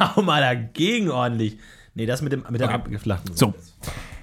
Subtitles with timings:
[0.16, 1.58] Hau mal dagegen ordentlich.
[1.94, 3.36] Nee, das mit dem mit der abgeflachten.
[3.36, 3.52] So.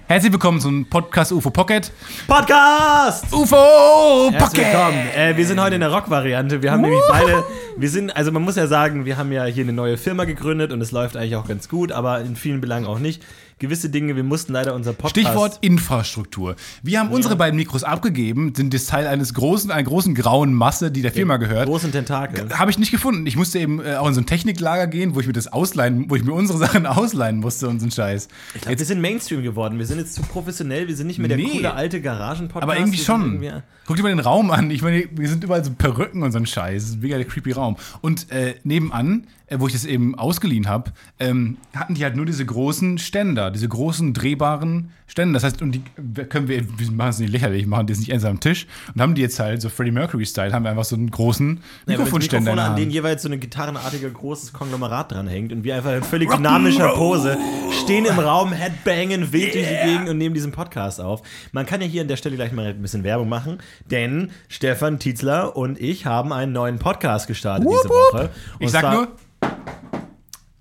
[0.08, 1.92] Herzlich willkommen zum Podcast UFO Pocket.
[2.26, 3.32] Podcast!
[3.32, 4.58] UFO Herzlich Pocket!
[4.58, 5.08] willkommen.
[5.14, 6.62] Äh, wir sind heute in der Rock-Variante.
[6.62, 7.44] Wir haben nämlich beide,
[7.76, 10.72] wir sind, also man muss ja sagen, wir haben ja hier eine neue Firma gegründet
[10.72, 13.22] und es läuft eigentlich auch ganz gut, aber in vielen Belangen auch nicht.
[13.60, 15.10] Gewisse Dinge, wir mussten leider unser Podcast.
[15.26, 16.54] Stichwort Infrastruktur.
[16.84, 20.92] Wir haben unsere beiden Mikros abgegeben, sind das Teil eines großen, einer großen grauen Masse,
[20.92, 21.66] die der Firma gehört.
[21.66, 22.56] Großen Tentakel.
[22.56, 23.26] Habe ich nicht gefunden.
[23.26, 26.08] Ich musste eben äh, auch in so ein Techniklager gehen, wo ich mir das ausleihen,
[26.08, 28.28] wo ich mir unsere Sachen ausleihen musste und so ein Scheiß.
[28.54, 29.76] Ich glaub, wir sind Mainstream geworden.
[29.78, 30.86] Wir sind jetzt zu professionell.
[30.86, 31.48] Wir sind nicht mehr der Nee.
[31.50, 32.62] coole alte Garagen-Podcast.
[32.62, 33.22] Aber irgendwie schon.
[33.42, 34.70] irgendwie- Guck dir mal den Raum an.
[34.70, 36.82] Ich meine, wir sind überall so Perücken und so ein Scheiß.
[36.82, 37.76] Das ist mega der creepy Raum.
[38.02, 42.26] Und äh, nebenan, äh, wo ich das eben ausgeliehen habe, ähm, hatten die halt nur
[42.26, 45.34] diese großen Ständer, diese großen drehbaren Ständer.
[45.34, 45.82] Das heißt, und die
[46.28, 49.00] können wir, wir machen es nicht lächerlich, machen die jetzt nicht ernst am Tisch und
[49.00, 52.52] haben die jetzt halt so Freddie Mercury-Style, haben wir einfach so einen großen Ja, Mikrofonständer
[52.52, 55.92] in Mikrofon, der an denen jeweils so ein gitarrenartiger großes Konglomerat dranhängt und wir einfach
[55.92, 57.38] in völlig dynamischer Pose
[57.82, 61.22] stehen im Raum, headbangen, wild durch die Gegend und nehmen diesen Podcast auf.
[61.52, 63.58] Man kann ja hier an der Stelle gleich mal ein bisschen Werbung machen,
[63.90, 68.14] denn Stefan Tietzler und ich haben einen neuen Podcast gestartet diese Wup, wup.
[68.14, 68.30] Woche.
[68.58, 69.08] Ich sag nur,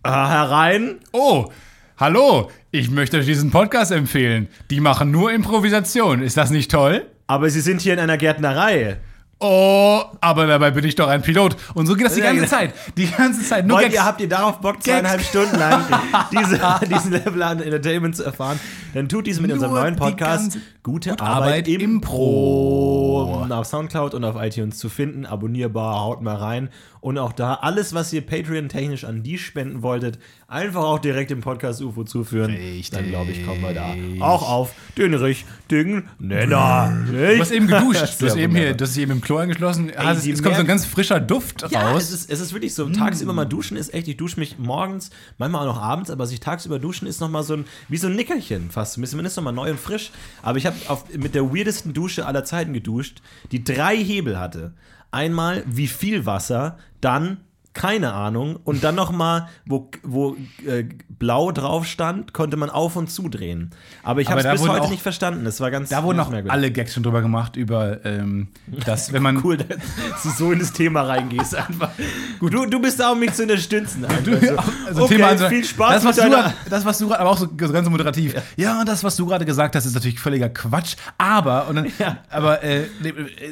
[0.04, 1.00] äh, herein.
[1.12, 1.52] oh,
[1.98, 4.48] hallo, ich möchte euch diesen Podcast empfehlen.
[4.70, 6.22] Die machen nur Improvisation.
[6.22, 7.06] Ist das nicht toll?
[7.26, 8.98] Aber sie sind hier in einer Gärtnerei.
[9.40, 11.56] Oh, aber dabei bin ich doch ein Pilot.
[11.76, 12.48] Und so geht das die ganze.
[12.48, 12.74] Zeit.
[12.98, 13.68] Die ganze Zeit.
[13.68, 13.96] Nur Wollt Gags.
[13.96, 15.84] ihr, habt ihr darauf Bock, zweieinhalb Stunden lang
[16.32, 18.60] diese, diesen Level an Entertainment zu erfahren?
[18.96, 23.44] Dann tut dies mit Nur unserem neuen Podcast Gute Gute Arbeit, Arbeit im Pro.
[23.46, 23.54] Pro.
[23.54, 25.26] Auf Soundcloud und auf iTunes zu finden.
[25.26, 26.70] Abonnierbar, haut mal rein.
[27.00, 31.42] Und auch da alles, was ihr Patreon-technisch an die spenden wolltet, einfach auch direkt im
[31.42, 32.52] Podcast UFO zuführen.
[32.52, 32.90] Richtig.
[32.90, 33.94] Dann glaube ich, kommen wir da
[34.26, 36.92] auch auf den richtigen Nenner.
[37.40, 38.16] Hast eben geduscht.
[38.20, 39.92] Du Ja, hast eben hier, das ist eben im Klo angeschlossen.
[39.98, 42.04] Ah, es, die es kommt so ein ganz frischer Duft Ja, raus.
[42.04, 42.88] es ist, es ist wirklich so.
[42.90, 46.40] Tagsüber mal duschen ist echt, ich dusche mich morgens, manchmal auch noch abends, aber sich
[46.40, 48.98] tagsüber duschen ist nochmal so ein, wie so ein Nickerchen fast.
[48.98, 50.12] Ist nochmal neu und frisch.
[50.42, 50.78] Aber ich habe
[51.18, 53.22] mit der weirdesten Dusche aller Zeiten geduscht,
[53.52, 54.74] die drei Hebel hatte.
[55.12, 57.42] Einmal wie viel Wasser, dann
[57.78, 60.84] keine Ahnung und dann nochmal, wo, wo äh,
[61.20, 63.70] blau drauf stand, konnte man auf und zudrehen.
[64.02, 65.46] Aber ich habe es bis heute auch- nicht verstanden.
[65.46, 68.48] Das war ganz da wurden auch alle Gags schon drüber gemacht, über ähm,
[68.86, 69.38] das, wenn man.
[69.44, 71.92] Cool, dass du so in das Thema reingehst einfach.
[72.40, 74.06] Gut, du, du bist da, um mich zu unterstützen.
[74.06, 74.68] einfach.
[74.88, 76.54] Also okay, Thema, also, viel Spaß das, was mit du, deiner...
[76.70, 78.34] das, was du gerade, aber auch so ganz moderativ.
[78.56, 78.84] Ja.
[78.86, 80.96] das, was du gerade gesagt hast, ist natürlich völliger Quatsch.
[81.20, 82.18] Aber, und dann, Ja.
[82.32, 82.86] aber äh,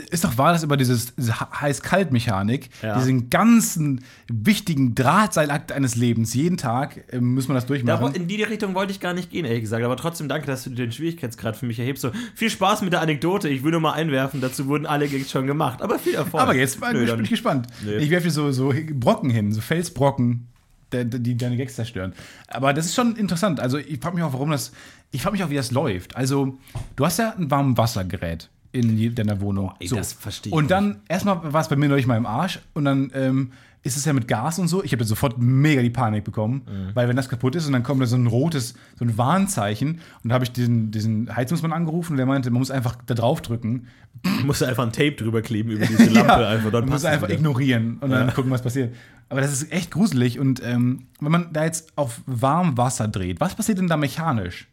[0.09, 2.97] ist doch wahr, dass über dieses, diese Heiß-Kalt-Mechanik, Ja.
[2.97, 8.16] diesen ganzen wichtigen Drahtseilakt eines Lebens, jeden Tag äh, muss man das Da, durchmachen.
[8.16, 9.84] in die Richtung wollte ich gar nicht gehen, ehrlich gesagt.
[9.84, 12.02] Aber trotzdem danke, dass du den Schwierigkeitsgrad für mich erhebst.
[12.02, 13.50] So, viel Spaß mit der Anekdote.
[13.50, 15.81] Ich will nur mal einwerfen, dazu wurden alle Gags schon gemacht.
[15.81, 16.42] Aber viel Erfolg.
[16.44, 17.68] Aber jetzt bin Nö, dann- bin ich gespannt.
[17.86, 17.98] Nee.
[17.98, 20.48] Ich werfe dir so, so Brocken hin, so Felsbrocken,
[20.94, 22.14] die deine Gags zerstören.
[22.48, 23.59] Aber das ist schon interessant.
[23.59, 24.72] Also ich frage mich auch, warum das.
[25.12, 26.16] Ich frage mich auch, wie das läuft.
[26.16, 26.58] Also,
[26.96, 29.72] du hast ja ein warmes Wassergerät in deiner Wohnung.
[29.80, 32.59] ey, das verstehe ich Und dann, erstmal war es bei mir neulich mal im Arsch
[32.74, 33.52] und dann ähm,
[33.85, 34.84] ist es ja mit Gas und so.
[34.84, 36.96] Ich habe sofort mega die Panik bekommen, Mhm.
[36.96, 40.00] weil wenn das kaputt ist und dann kommt da so ein rotes, so ein Warnzeichen
[40.23, 43.13] und da habe ich diesen, diesen Heizungsmann angerufen und der meinte, man muss einfach da
[43.13, 43.88] drauf drücken
[44.24, 46.47] Ich musste einfach ein Tape drüber kleben über diese Lampe.
[46.47, 47.38] einfach, dann man muss einfach wieder.
[47.38, 48.94] ignorieren und dann gucken, was passiert.
[49.29, 50.40] Aber das ist echt gruselig.
[50.40, 54.68] Und ähm, wenn man da jetzt auf warm Wasser dreht, was passiert denn da mechanisch?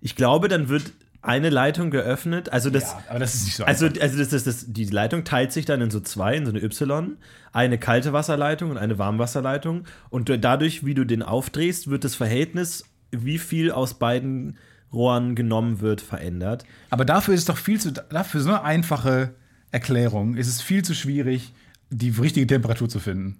[0.00, 2.50] Ich glaube, dann wird eine Leitung geöffnet.
[2.52, 2.96] Also das.
[3.08, 4.02] aber das ist nicht so Also, einfach.
[4.02, 6.62] also das, das, das, die Leitung teilt sich dann in so zwei, in so eine
[6.62, 7.16] Y,
[7.52, 9.84] eine kalte Wasserleitung und eine Warmwasserleitung.
[10.10, 14.56] Und du- dadurch, wie du den aufdrehst, wird das Verhältnis, wie viel aus beiden
[14.92, 16.64] Rohren genommen wird, verändert.
[16.90, 19.34] Aber dafür ist es doch viel zu, dafür so eine einfache
[19.70, 21.54] Erklärung ist es viel zu schwierig,
[21.88, 23.38] die richtige Temperatur zu finden.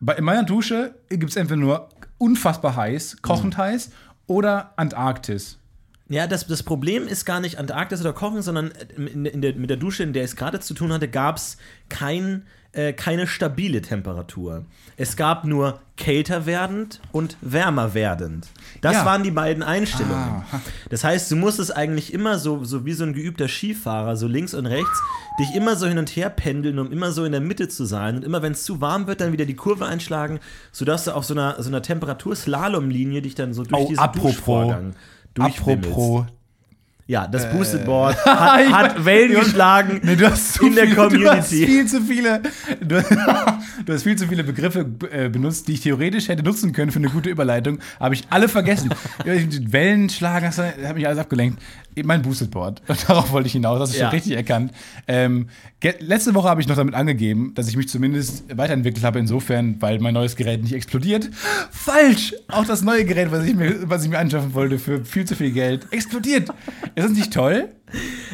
[0.00, 3.90] Bei, in meiner Dusche gibt es entweder nur unfassbar heiß, kochend heiß
[4.26, 5.58] oder Antarktis.
[6.08, 9.70] Ja, das, das Problem ist gar nicht Antarktis oder Kochen, sondern in, in der, mit
[9.70, 11.56] der Dusche, in der ich es gerade zu tun hatte, gab es
[11.88, 12.42] kein,
[12.72, 14.66] äh, keine stabile Temperatur.
[14.98, 18.48] Es gab nur kälter werdend und wärmer werdend.
[18.82, 19.06] Das Ja.
[19.06, 20.44] waren die beiden Einstellungen.
[20.52, 20.60] Ah.
[20.90, 24.52] Das heißt, du musstest eigentlich immer so, so wie so ein geübter Skifahrer, so links
[24.52, 25.02] und rechts,
[25.40, 28.16] dich immer so hin und her pendeln, um immer so in der Mitte zu sein.
[28.16, 30.38] Und immer, wenn es zu warm wird, dann wieder die Kurve einschlagen,
[30.70, 34.32] sodass du auf so einer, so einer Temperaturslalomlinie dich dann so durch Oh, diesen apropos.
[34.34, 34.94] Duschvorgang.
[35.38, 36.26] Apropos.
[37.06, 41.02] Ja, das Boosted Board hat, hat Wellen geschlagen Nee, du hast in der viele, Du
[41.02, 41.66] hast Community.
[41.66, 42.40] viel zu viele.
[42.80, 43.02] Du,
[43.84, 47.00] du hast viel zu viele Begriffe äh, benutzt, die ich theoretisch hätte nutzen können für
[47.00, 47.78] eine gute Überleitung.
[48.00, 48.88] Habe ich alle vergessen.
[49.24, 51.60] Wellen schlagen, das hat mich alles abgelenkt.
[52.02, 52.80] Mein Boosted Board.
[53.06, 54.06] Darauf wollte ich hinaus, hast du Ja.
[54.06, 54.72] schon richtig erkannt.
[55.06, 55.48] Ähm,
[56.00, 60.00] letzte Woche habe ich noch damit angegeben, dass ich mich zumindest weiterentwickelt habe, insofern, weil
[60.00, 61.28] mein neues Gerät nicht explodiert.
[61.70, 62.34] Falsch!
[62.48, 65.36] Auch das neue Gerät, was ich mir, was ich mir anschaffen wollte für viel zu
[65.36, 66.48] viel Geld, explodiert.
[66.94, 67.68] Ist das nicht toll?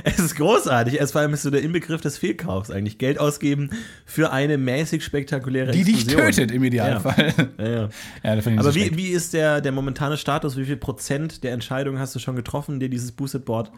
[0.04, 1.00] Es ist großartig.
[1.00, 2.98] Es vor allem ist so der Inbegriff des Fehlkaufs eigentlich.
[2.98, 3.70] Geld ausgeben
[4.06, 6.26] für eine mäßig spektakuläre Die dich Explosion.
[6.32, 7.34] tötet im Idealfall.
[7.58, 7.88] Ja, ja.
[8.22, 10.56] Ja, ich Aber so wie, wie ist der, der momentane Status?
[10.56, 13.70] Wie viel Prozent der Entscheidung hast du schon getroffen, dir dieses Boosted Board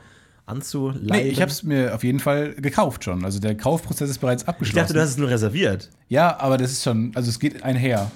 [0.47, 1.07] anzuleihen?
[1.07, 3.25] Nee, ich habe es mir auf jeden Fall gekauft schon.
[3.25, 4.77] Also der Kaufprozess ist bereits Ich abgeschlossen.
[4.79, 5.91] dachte, du hast es nur reserviert.
[6.09, 8.11] Ja, aber das ist schon, also es geht einher.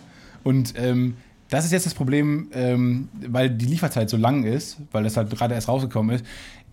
[0.45, 1.17] Und ähm,
[1.49, 5.31] das ist jetzt das Problem, ähm, weil die Lieferzeit so lang ist, weil das halt
[5.31, 6.25] gerade erst rausgekommen ist.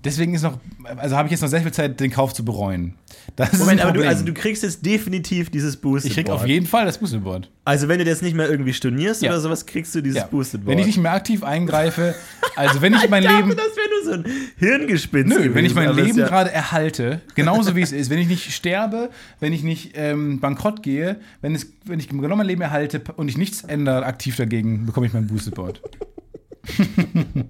[0.03, 0.57] Deswegen ist noch,
[0.97, 2.95] also habe ich jetzt noch sehr viel Zeit, den Kauf zu bereuen.
[3.35, 6.41] Das Moment, aber du, also du kriegst jetzt definitiv dieses Boosted ich krieg Board.
[6.41, 7.49] auf jeden Fall das Boosted-Board.
[7.65, 9.31] Also wenn du das nicht mehr irgendwie stornierst Ja.
[9.31, 10.25] oder sowas, kriegst du dieses Ja.
[10.27, 10.71] Boosted Board.
[10.71, 12.13] Wenn ich nicht mehr aktiv eingreife,
[12.55, 13.49] also wenn ich mein Leben.
[13.55, 14.25] Das wäre nur so ein
[14.57, 15.29] Hirngespinst.
[15.29, 18.19] Nö, wenn ich gewesen, mein ist Leben ja- gerade erhalte, genauso wie es ist, wenn
[18.19, 19.09] ich nicht sterbe,
[19.39, 23.29] wenn ich nicht ähm, bankrott gehe, wenn, es, wenn ich genau mein Leben erhalte und
[23.29, 25.81] ich nichts ändere aktiv dagegen, bekomme ich mein Boosted Board.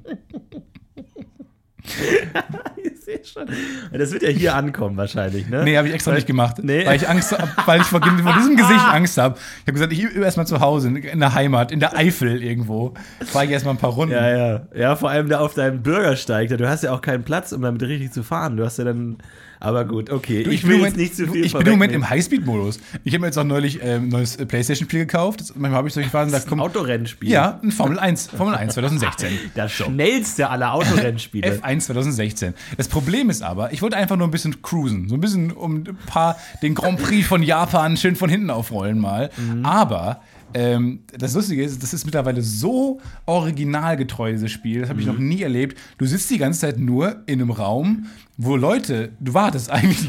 [2.84, 3.46] Ich sehe schon.
[3.92, 5.64] Das wird ja hier ankommen wahrscheinlich, ne?
[5.64, 6.86] Nee, habe ich extra Weil- nicht gemacht, Nee.
[6.86, 9.36] weil ich Angst hab, weil ich vor, vor diesem Gesicht Angst habe.
[9.38, 12.94] Ich habe gesagt, ich übe erstmal zu Hause, in der Heimat, in der Eifel irgendwo.
[13.26, 14.14] Fahre ich erstmal ein paar Runden.
[14.14, 14.62] Ja, ja.
[14.76, 16.50] Ja, vor allem da auf deinem Bürgersteig.
[16.50, 18.58] Du hast ja auch keinen Platz, um damit richtig zu fahren.
[18.58, 19.18] Du hast ja dann.
[19.64, 20.44] Aber gut, okay.
[20.44, 22.10] Du, ich bin will im jetzt nicht zu viel Ich bin im Moment im.
[22.10, 22.82] Highspeed-Modus.
[23.06, 25.40] Ich habe mir jetzt auch neulich ähm, ein neues äh, Playstation-Spiel gekauft.
[25.40, 26.62] Das, manchmal habe ich solche Phasen, da Ein kommt.
[26.62, 27.30] Autorennspiel.
[27.30, 29.30] Ja, ein Formel 1, Formel 1 2016.
[29.56, 31.60] Das schnellste aller Autorennspiele.
[31.62, 32.54] F1 2016.
[32.76, 35.08] Das Problem ist aber, ich wollte einfach nur ein bisschen cruisen.
[35.08, 39.00] So ein bisschen um ein paar den Grand Prix von Japan schön von hinten aufrollen
[39.00, 39.30] mal.
[39.64, 40.22] Aber
[40.54, 44.82] ähm, das Lustige ist, das ist mittlerweile so originalgetreu, dieses Spiel.
[44.82, 45.78] Das habe ich noch nie erlebt.
[45.98, 48.08] Du sitzt die ganze Zeit nur in einem Raum,
[48.38, 50.08] wo Leute, du wartest eigentlich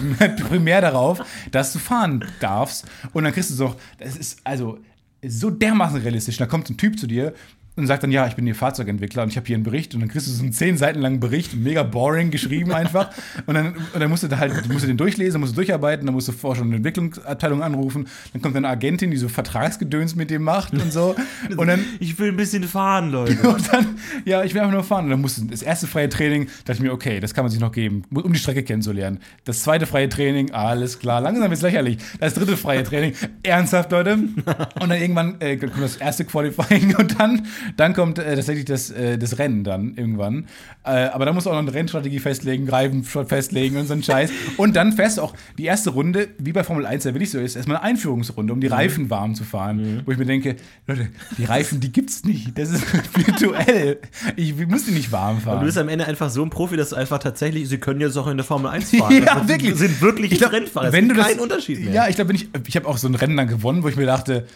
[0.49, 1.20] primär darauf,
[1.50, 2.87] dass du fahren darfst.
[3.12, 4.79] Und dann kriegst du so, das ist also
[5.26, 6.37] so dermaßen realistisch.
[6.37, 7.35] Da kommt ein Typ zu dir
[7.76, 10.00] und sagt dann, ja, ich bin hier Fahrzeugentwickler und ich habe hier einen Bericht und
[10.00, 13.11] dann kriegst du so einen zehn Seiten langen Bericht, mega boring geschrieben einfach
[13.47, 16.06] und dann, und dann musst du da halt, musst du den durchlesen, musst du durcharbeiten,
[16.06, 20.31] dann musst du schon eine Entwicklungsabteilung anrufen, dann kommt eine Agentin, die so Vertragsgedöns mit
[20.31, 21.15] dem macht und so
[21.56, 23.49] und dann Ich will ein bisschen fahren, Leute.
[23.49, 25.05] und dann, ja, ich will einfach nur fahren.
[25.05, 27.61] Und dann musste das erste freie Training, dachte ich mir, okay, das kann man sich
[27.61, 29.21] noch geben, um die Strecke kennenzulernen.
[29.44, 31.99] Das zweite freie Training, alles klar, langsam ist lächerlich.
[32.21, 34.15] Das dritte freie Training, ernsthaft, Leute.
[34.15, 38.90] Und dann irgendwann äh, kommt das erste Qualifying und dann, dann kommt äh, tatsächlich das,
[38.90, 40.46] äh, das Rennen dann irgendwann.
[40.84, 44.02] Äh, aber da musst du auch noch eine Rennstrategie festlegen, Reifen festlegen und so ein
[44.02, 44.31] Scheiß.
[44.56, 47.38] Und dann fährst du auch die erste Runde, wie bei Formel 1 ja wirklich so
[47.38, 50.02] ist, erstmal eine Einführungsrunde, um die Reifen warm zu fahren.
[50.05, 50.56] Wo ich mir denke,
[50.87, 51.08] Leute,
[51.38, 52.58] die Reifen, die gibt's nicht.
[52.58, 52.82] Das ist
[53.14, 53.99] virtuell.
[54.37, 55.52] Ich muss die nicht warm fahren.
[55.52, 58.00] Aber du bist am Ende einfach so ein Profi, dass du einfach tatsächlich, sie können
[58.00, 59.12] jetzt auch in der Formel 1 fahren.
[59.25, 59.75] ja, Das wirklich.
[59.76, 60.93] sind wirklich Ich glaub, Rennfahrer.
[60.93, 61.93] Wenn du das, keinen Unterschied mehr.
[61.93, 64.06] Ja, ich glaube, ich, ich habe auch so ein Rennen dann gewonnen, wo ich mir
[64.06, 64.46] dachte,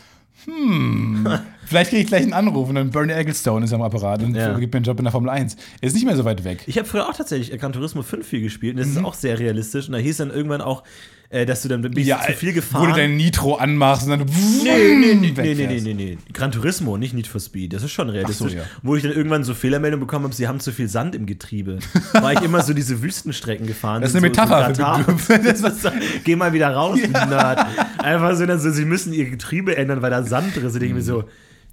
[0.48, 1.26] hm,
[1.66, 4.58] vielleicht kriege ich gleich einen Anruf und dann Bernie Ecclestone ist am Apparat und Ja.
[4.58, 5.56] gibt mir einen Job in der Formel 1.
[5.80, 6.62] Er ist nicht mehr so weit weg.
[6.66, 8.98] Ich habe früher auch tatsächlich Gran Turismo 5 viel gespielt und das Mhm.
[8.98, 9.86] ist auch sehr realistisch.
[9.86, 10.82] Und da hieß dann irgendwann auch,
[11.30, 12.88] äh, dass du dann bist zu viel Wo gefahren.
[12.88, 14.24] du dein Nitro anmachst und dann
[14.64, 16.18] Nee, nee, nee, nee, nee, nee, nee, nee.
[16.32, 17.74] Gran Turismo, nicht Need for Speed.
[17.74, 18.52] Das ist schon realistisch.
[18.52, 18.62] So, ja.
[18.82, 21.80] Wo ich dann irgendwann so Fehlermeldungen bekommen habe, sie haben zu viel Sand im Getriebe.
[22.14, 24.00] War ich immer so diese Wüstenstrecken gefahren.
[24.00, 25.92] Das ist eine so, Metapher So für das ist
[26.24, 27.66] Geh mal wieder raus, du Nerd.
[27.98, 30.74] Einfach so, dann so, sie müssen ihr Getriebe ändern, weil da Sand drin ist.
[30.74, 31.24] Da denke ich mir so,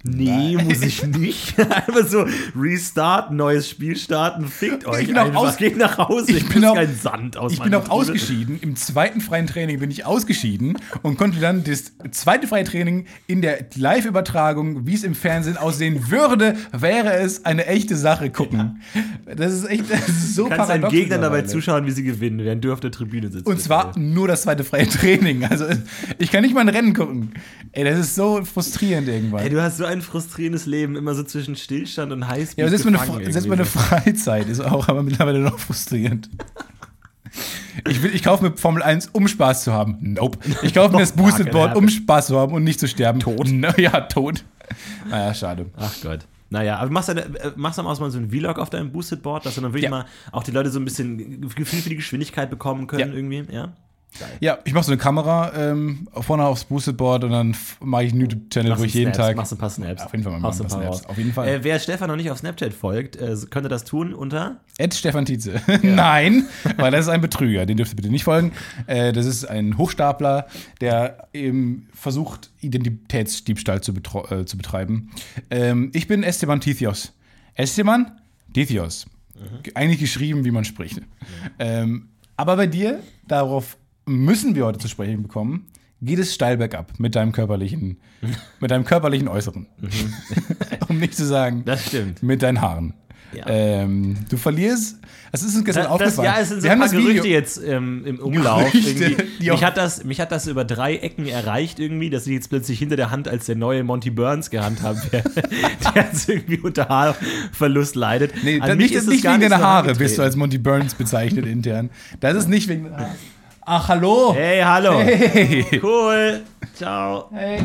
[0.08, 1.58] nee, muss ich nicht.
[1.70, 2.26] Einfach so,
[2.58, 6.70] Restart, neues Spiel starten, fickt euch bin auch aus- Geht nach Hause, Ich bin muss
[6.70, 7.94] auch- keinen Sand aus Ich bin auch Getriebe.
[7.94, 8.58] ausgeschieden.
[8.60, 13.42] Im zweiten freien Training bin ich ausgeschieden und konnte dann das zweite freie Training in
[13.42, 18.80] der Live-Übertragung, wie es im Fernsehen aussehen würde, wäre es eine echte Sache gucken.
[19.34, 22.02] Das ist echt das ist so Du kannst deinen paradox Gegnern dabei zuschauen, wie sie
[22.04, 23.46] gewinnen, während du auf der Tribüne sitzt.
[23.46, 25.44] Und zwar nur das zweite freie Training.
[25.44, 25.64] Also
[26.18, 27.32] ich kann nicht mal ein Rennen gucken.
[27.72, 29.42] Ey, das ist so frustrierend irgendwann.
[29.42, 32.58] Ey, du hast so ein frustrierendes Leben, immer so zwischen Stillstand und Highspeed.
[32.64, 33.64] ja, selbst meine, selbst meine.
[33.64, 36.28] Freizeit ist auch aber mittlerweile noch frustrierend.
[37.88, 39.98] Ich, will, ich kaufe mir Formel 1, um Spaß zu haben.
[40.00, 40.38] Nope.
[40.62, 43.20] Ich kaufe mir das Boosted Board, um Spaß zu haben und nicht zu sterben.
[43.20, 43.48] Tot.
[43.76, 44.44] Ja, tot.
[45.08, 45.66] Naja, schade.
[45.76, 46.20] Ach Gott.
[46.48, 49.44] Naja, aber machst du, äh, machst du mal so ein Vlog auf deinem Boosted Board,
[49.44, 49.90] dass du dann wirklich Ja.
[49.90, 53.14] mal auch die Leute so ein bisschen Gefühl für die Geschwindigkeit bekommen können Ja.
[53.16, 53.72] irgendwie, ja?
[54.40, 58.12] Ja, ich mache so eine Kamera ähm, vorne aufs Boosted Board und dann mache ich
[58.12, 59.36] einen YouTube-Channel, wo ich jeden Snaps, Tag.
[59.36, 60.02] Machst ein paar Snaps.
[60.02, 60.74] Auf jeden Fall mal ein paar Snaps.
[60.74, 61.06] raus.
[61.06, 61.48] Auf jeden Fall.
[61.48, 64.60] Äh, wer Stefan noch nicht auf Snapchat folgt, äh, könnte das tun unter.
[64.78, 65.60] Ed Stefan Tietze.
[65.82, 66.46] Nein,
[66.76, 67.66] weil das ist ein Betrüger.
[67.66, 68.52] Den dürft ihr bitte nicht folgen.
[68.86, 70.46] Äh, das ist ein Hochstapler,
[70.80, 75.10] der eben versucht, Identitätsdiebstahl zu, äh, zu betreiben.
[75.50, 77.12] Ähm, ich bin Esteban Tithios.
[77.54, 78.12] Esteban
[78.52, 79.06] Tithios.
[79.74, 81.00] Eigentlich geschrieben, wie man spricht.
[81.58, 85.66] Ähm, aber bei dir, darauf müssen wir heute zu sprechen bekommen,
[86.00, 87.98] geht es steil bergab mit deinem körperlichen,
[88.60, 89.66] mit deinem körperlichen Äußeren.
[90.88, 92.22] um nicht zu sagen, Das stimmt.
[92.22, 92.94] mit deinen Haaren.
[93.32, 93.44] Ja.
[93.48, 94.98] Ähm, du verlierst.
[95.32, 96.26] Es ist uns gestern Das, aufgefallen.
[96.26, 96.96] ja, es sind so ein paar das.
[96.96, 98.70] Gerüchte jetzt ähm, im Umlauf.
[98.70, 102.48] Gerüchte, mich, hat das, mich hat das über drei Ecken erreicht irgendwie, dass ich jetzt
[102.48, 105.30] plötzlich hinter der Hand als der neue Monty Burns gehandhabt werde,
[105.94, 108.32] der jetzt irgendwie unter Haarverlust leidet.
[108.44, 110.94] Nee, An das, mich nicht, ist nicht wegen deiner Haare bist du als Monty Burns
[110.94, 111.90] bezeichnet intern.
[112.20, 113.16] Das ist nicht wegen deiner Haare.
[113.68, 114.32] Ach, hallo.
[114.34, 115.00] Hey, hallo.
[115.00, 115.80] Hey.
[115.82, 116.42] Cool.
[116.74, 117.28] Ciao.
[117.32, 117.60] Hey.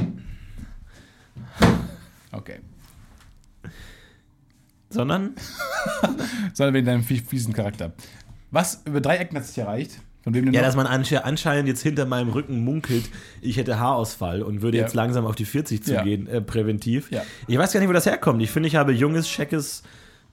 [2.31, 2.59] Okay.
[4.89, 5.35] Sondern?
[6.53, 7.93] Sondern wegen deinem fie- fiesen Charakter.
[8.49, 9.91] Was über drei Ecken hat sich erreicht?
[10.23, 10.67] Von wem denn Ja, noch?
[10.69, 13.09] dass man ansche- anscheinend jetzt hinter meinem Rücken munkelt,
[13.41, 14.83] ich hätte Haarausfall und würde Ja.
[14.83, 15.99] jetzt langsam auf die 40 Ja.
[15.99, 17.11] zugehen, äh, präventiv.
[17.11, 17.21] Ja.
[17.47, 18.41] Ich weiß gar nicht, wo das herkommt.
[18.41, 19.83] Ich finde, ich habe junges, scheckes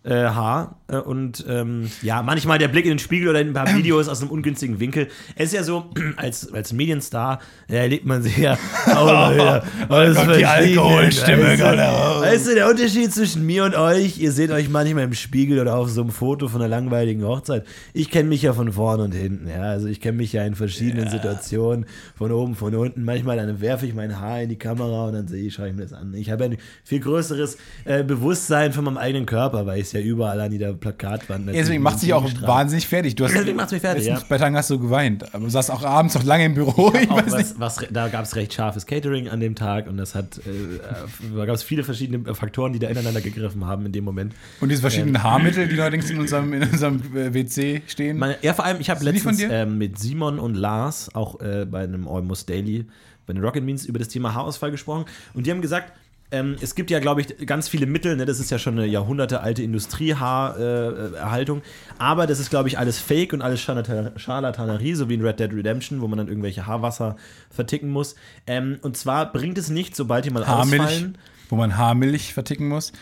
[0.04, 3.52] äh, Haar äh, und ähm, ja, manchmal der Blick in den Spiegel oder in ein
[3.52, 5.08] paar Videos aus einem ungünstigen Winkel.
[5.36, 10.16] Es ist ja so, als, als Medienstar äh, erlebt man sich ja auch wieder alles
[10.16, 10.46] kommt die.
[10.46, 12.22] Alkoholstimme weißt, gerade raus.
[12.22, 15.76] weißt du, der Unterschied zwischen mir und euch, ihr seht euch manchmal im Spiegel oder
[15.76, 17.66] auf so einem Foto von einer langweiligen Hochzeit.
[17.92, 19.62] Ich kenne mich ja von vorn und hinten, ja.
[19.62, 21.86] Also ich kenne mich ja in verschiedenen Situationen,
[22.16, 23.04] von oben, von unten.
[23.04, 25.74] Manchmal dann werfe ich mein Haar in die Kamera und dann sehe ich, schaue ich
[25.74, 26.14] mir das an.
[26.14, 30.00] Ich habe ein viel größeres äh, Bewusstsein von meinem eigenen Körper, weil ich es ja
[30.00, 33.14] überall an jeder Plakatwand deswegen macht sich auch wahnsinnig fertig.
[33.14, 34.16] Du hast, Deswegen macht's mich fertig, ja.
[34.16, 35.34] zwei Tagen hast du geweint.
[35.34, 36.92] Aber du saßt auch abends noch lange im Büro.
[36.94, 37.58] Ich nicht.
[37.58, 40.50] was, was, da gab es recht scharfes Catering an dem Tag und das hat, äh,
[40.50, 44.34] äh, da gab es viele verschiedene Faktoren, die da ineinander gegriffen haben in dem Moment.
[44.60, 48.18] Und diese verschiedenen Haarmittel, die neuerdings in unserem, in unserem äh, WC stehen.
[48.18, 51.84] Meine, ja, vor allem, ich habe letztens ähm, mit Simon und Lars auch äh, bei
[51.84, 52.86] einem Almost Daily,
[53.26, 55.04] bei den Rocket Beans über das Thema Haarausfall gesprochen
[55.34, 55.92] und die haben gesagt,
[56.30, 58.26] ähm, es gibt ja, glaube ich, ganz viele Mittel, ne?
[58.26, 61.62] das ist ja schon eine jahrhundertealte Industriehaarerhaltung,
[61.98, 65.40] aber das ist, glaube ich, alles Fake und alles Charlatan Charlatanerie, so wie in Red
[65.40, 67.16] Dead Redemption, wo man dann irgendwelche Haarwasser
[67.50, 68.14] verticken muss.
[68.46, 71.18] Ähm, und zwar bringt es nicht, sobald die mal Haarmilch, ausfallen,
[71.48, 72.92] wo man Haarmilch verticken muss.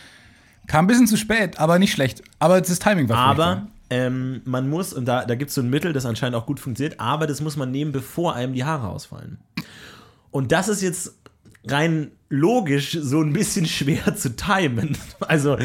[0.69, 2.23] Kam ein bisschen zu spät, aber nicht schlecht.
[2.39, 5.71] Aber das Timing war Aber ähm, man muss, und da, da gibt es so ein
[5.71, 8.89] Mittel, das anscheinend auch gut funktioniert, aber das muss man nehmen, bevor einem die Haare
[8.89, 9.39] ausfallen.
[10.31, 11.15] Und das ist jetzt
[11.69, 14.97] rein logisch so ein bisschen schwer zu timen.
[15.29, 15.57] Also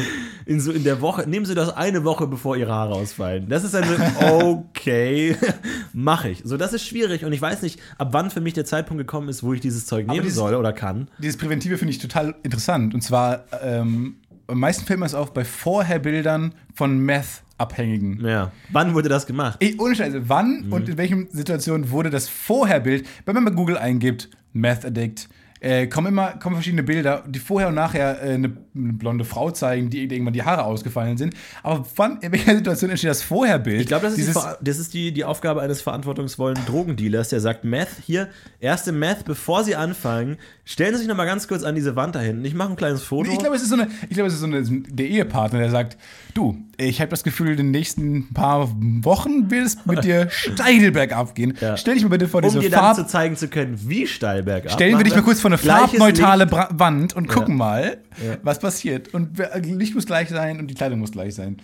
[0.46, 3.48] in, so in der Woche, nehmen Sie das eine Woche, bevor Ihre Haare ausfallen.
[3.48, 5.36] Das ist dann so, okay,
[5.92, 6.40] mache ich.
[6.44, 9.28] So, das ist schwierig und ich weiß nicht, ab wann für mich der Zeitpunkt gekommen
[9.28, 11.08] ist, wo ich dieses Zeug nehmen dieses- soll oder kann.
[11.18, 12.94] Dieses Präventive finde ich total interessant.
[12.94, 14.16] Und zwar, ähm,
[14.46, 18.24] am meisten fällt mir es auf bei Vorherbildern von Meth-Abhängigen.
[18.24, 18.52] Ja.
[18.70, 19.58] Wann wurde das gemacht?
[19.60, 20.72] Ey, ohne Scheiße, wann Mhm.
[20.72, 25.28] und in welchen Situationen wurde das Vorherbild, wenn man bei Google eingibt, Meth Addict,
[25.62, 29.50] äh, kommen immer kommen verschiedene Bilder, die vorher und nachher äh, eine, eine blonde Frau
[29.52, 31.34] zeigen, die irgendwann die Haare ausgefallen sind.
[31.62, 33.80] Aber wann, in welcher Situation entsteht das Vorherbild?
[33.80, 37.40] Ich glaube, das ist, die, Dieses- das ist die, die Aufgabe eines verantwortungsvollen Drogendealers, der
[37.40, 38.28] sagt, Meth, hier,
[38.60, 42.14] erste Meth, bevor Sie anfangen, stellen Sie sich noch mal ganz kurz an diese Wand
[42.14, 42.44] da hinten.
[42.44, 43.30] Ich mache ein kleines Foto.
[43.30, 45.70] Ich glaube, es ist so eine, ich glaube, es ist so eine, der Ehepartner, der
[45.70, 45.96] sagt,
[46.34, 48.70] du, ich habe das Gefühl, in den nächsten paar
[49.02, 51.56] Wochen wird es mit dir steil bergab gehen.
[51.60, 51.76] Ja.
[51.76, 52.96] Stell dich mal bitte vor um diese dir dann Farb.
[52.96, 54.72] zu zeigen zu können, wie steil bergab.
[54.72, 56.68] Stellen wir dich mal kurz vor eine farbneutrale Licht.
[56.70, 57.58] Wand und gucken Ja.
[57.58, 58.36] mal, Ja.
[58.42, 59.12] was passiert.
[59.14, 61.56] Und Licht muss gleich sein und die Kleidung muss gleich sein.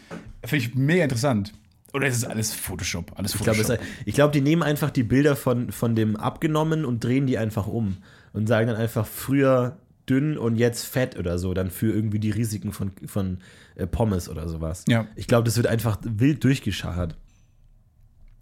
[0.44, 1.52] Finde ich mega interessant.
[1.94, 3.12] Oder ist es alles Photoshop?
[3.16, 3.80] Alles Ich glaube, Photoshop.
[4.04, 7.66] ich glaube, die nehmen einfach die Bilder von, von dem abgenommen und drehen die einfach
[7.66, 7.96] um.
[8.38, 9.78] Und sagen dann einfach früher
[10.08, 13.38] dünn und jetzt fett oder so, dann für irgendwie die Risiken von, von
[13.74, 14.84] äh, Pommes oder sowas.
[14.86, 15.08] Ja.
[15.16, 17.16] Ich glaube, das wird einfach wild durchgeschachert.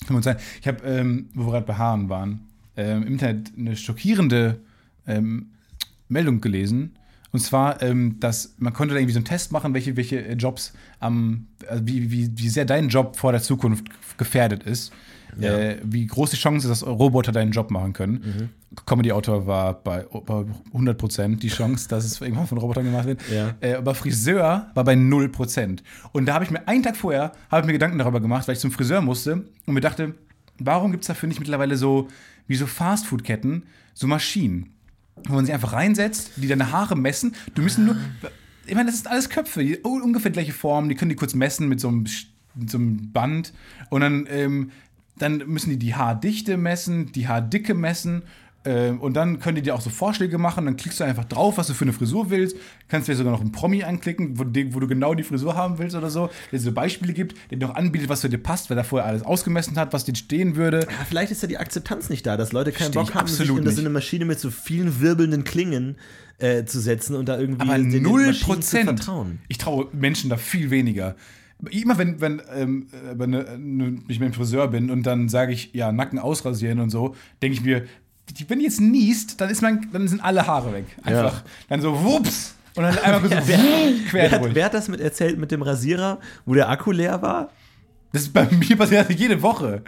[0.07, 0.39] Kann man sagen.
[0.61, 2.43] Ich habe, ähm, wo wir gerade bei Haaren waren,
[2.77, 4.61] ähm, im Internet eine schockierende
[5.07, 5.53] ähm,
[6.09, 6.99] Meldung gelesen.
[7.33, 10.35] Und zwar, ähm, dass man konnte da irgendwie so einen Test machen, welche, welche äh,
[10.35, 13.87] Jobs am, also wie, wie, wie sehr dein Job vor der Zukunft
[14.19, 14.93] gefährdet ist.
[15.39, 15.59] Ja.
[15.59, 18.51] Äh, wie groß die Chance ist, dass Roboter deinen Job machen können.
[18.87, 23.21] Comedy-Autor war bei, bei 100 Prozent die Chance, dass es irgendwann von Robotern gemacht wird.
[23.33, 23.55] Ja.
[23.61, 25.83] Äh, aber Friseur war bei 0 Prozent.
[26.13, 28.61] Und da habe ich mir einen Tag vorher ich mir Gedanken darüber gemacht, weil ich
[28.61, 30.15] zum Friseur musste und mir dachte,
[30.59, 32.09] warum gibt es dafür nicht mittlerweile so
[32.47, 33.65] wie so Fastfood-Ketten,
[33.95, 34.71] so Maschinen,
[35.27, 37.35] wo man sich einfach reinsetzt, die deine Haare messen.
[37.55, 37.97] Du müssen nur,
[38.67, 41.69] ich meine, das sind alles Köpfe, die ungefähr gleiche Form, die können die kurz messen
[41.69, 42.07] mit so einem,
[42.55, 43.53] mit so einem Band
[43.91, 44.71] und dann ähm,
[45.19, 48.23] dann müssen die die Haardichte messen, die Haardicke messen.
[48.65, 50.65] äh, Und dann können die dir auch so Vorschläge machen.
[50.67, 52.57] Dann klickst du einfach drauf, was du für eine Frisur willst.
[52.89, 55.95] Kannst dir sogar noch einen Promi anklicken, wo, wo du genau die Frisur haben willst
[55.97, 56.27] oder so.
[56.53, 58.85] Der dir so Beispiele gibt, der dir auch anbietet, was zu dir passt, weil er
[58.85, 60.81] vorher alles ausgemessen hat, was dir stehen würde.
[60.81, 63.67] Ja, vielleicht ist ja die Akzeptanz nicht da, dass Leute keinen Bock haben, sich in,
[63.69, 65.97] eine Maschine mit so vielen wirbelnden Klingen
[66.39, 69.39] äh, zu setzen und da irgendwie Aber den- den null Maschinen zu vertrauen.
[69.49, 71.17] Ich traue Menschen da viel weniger.
[71.71, 75.29] Immer wenn, wenn, ähm, äh, wenn, äh, ne- ich mit dem Friseur bin und dann
[75.29, 77.85] sage ich, ja, Nacken ausrasieren und so, denke ich mir,
[78.49, 80.85] wenn jetzt niest, dann, ist mein, dann sind alle Haare weg.
[81.03, 81.43] Einfach.
[81.69, 82.55] Dann so, wups.
[82.75, 85.63] Und dann einmal kurz so, quer Wer hat, wer hat das mit erzählt mit dem
[85.63, 87.51] Rasierer, wo der Akku leer war?
[88.13, 89.83] Das ist bei mir passiert jede Woche.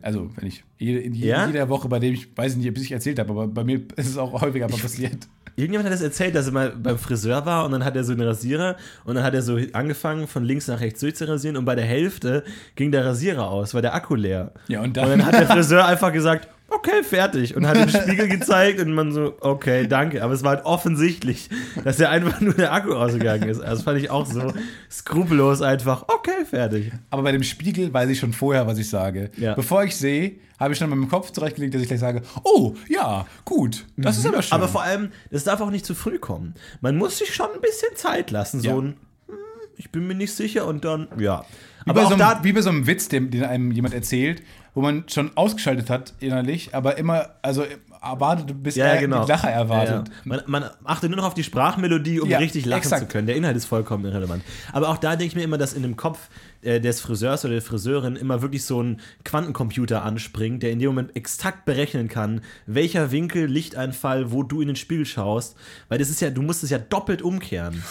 [0.00, 1.46] Also, wenn ich jede, in Ja?
[1.48, 4.06] jeder Woche, bei dem ich weiß nicht, ob ich erzählt habe, aber bei mir ist
[4.08, 5.26] es auch häufiger mal passiert.
[5.58, 8.12] Irgendjemand hat das erzählt, dass er mal beim Friseur war und dann hat er so
[8.12, 11.74] einen Rasierer und dann hat er so angefangen, von links nach rechts durchzurasieren und bei
[11.74, 12.44] der Hälfte
[12.76, 14.52] ging der Rasierer aus, war der Akku leer.
[14.68, 17.56] Ja, und Und dann, dann hat der Friseur einfach gesagt, okay, fertig.
[17.56, 20.22] Und hat den Spiegel gezeigt und man so, okay, danke.
[20.22, 21.48] Aber es war halt offensichtlich,
[21.84, 23.60] dass er einfach nur der Akku ausgegangen ist.
[23.60, 24.52] Also das fand ich auch so
[24.90, 26.92] skrupellos einfach, okay, fertig.
[27.10, 29.30] Aber bei dem Spiegel weiß ich schon vorher, was ich sage.
[29.36, 29.54] Ja.
[29.54, 32.74] Bevor ich sehe, habe ich schon in meinem Kopf zurechtgelegt, dass ich gleich sage, oh,
[32.88, 34.58] ja, gut, das ist aber schön.
[34.58, 34.62] Mhm.
[34.64, 36.54] Aber vor allem, das darf auch nicht zu früh kommen.
[36.80, 38.60] Man muss sich schon ein bisschen Zeit lassen.
[38.60, 38.74] So Ja.
[38.76, 38.96] ein,
[39.28, 39.34] hm,
[39.76, 41.44] ich bin mir nicht sicher und dann, ja.
[41.88, 43.94] Wie, Aber bei so einem, da, wie bei so einem Witz, den, den einem jemand
[43.94, 44.42] erzählt,
[44.74, 47.64] wo man schon ausgeschaltet hat innerlich, aber immer, also
[48.00, 49.24] erwartet, bis ja, er genau.
[49.24, 50.08] die Lacher erwartet.
[50.08, 50.20] Ja, ja.
[50.24, 53.02] Man, man achtet nur noch auf die Sprachmelodie, um richtig lachen exakt.
[53.02, 53.26] zu können.
[53.26, 54.44] Der Inhalt ist vollkommen irrelevant.
[54.72, 56.28] Aber auch da denke ich mir immer, dass in dem Kopf
[56.62, 60.90] äh, des Friseurs oder der Friseurin immer wirklich so ein Quantencomputer anspringt, der in dem
[60.90, 65.56] Moment exakt berechnen kann, welcher Winkel, Lichteinfall, wo du in den Spiegel schaust.
[65.88, 67.82] Weil das ist ja, du musst es ja doppelt umkehren.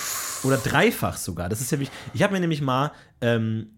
[0.43, 1.49] Oder dreifach sogar.
[1.49, 1.97] Das ist ja wichtig.
[2.13, 3.71] Ich habe mir nämlich mal ähm,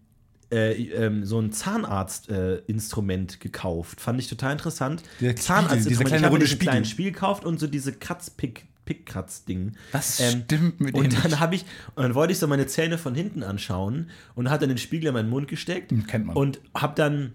[0.50, 4.00] äh, ähm, so ein Zahnarztinstrument äh, gekauft.
[4.00, 5.02] Fand ich total interessant.
[5.18, 6.16] Zahnarztinstrument.
[6.16, 6.84] ich habe mir kleinen Spiegel.
[6.84, 8.66] Spiel gekauft und so diese Kratzpick.
[8.86, 9.74] Pickkratz-Ding.
[9.92, 11.64] Was Ähm, stimmt mit dem Und dann habe ich,
[11.94, 15.08] und dann wollte ich so meine Zähne von hinten anschauen und hat dann den Spiegel
[15.08, 15.92] in meinen Mund gesteckt.
[16.08, 16.34] kennt man.
[16.34, 17.34] Und habe dann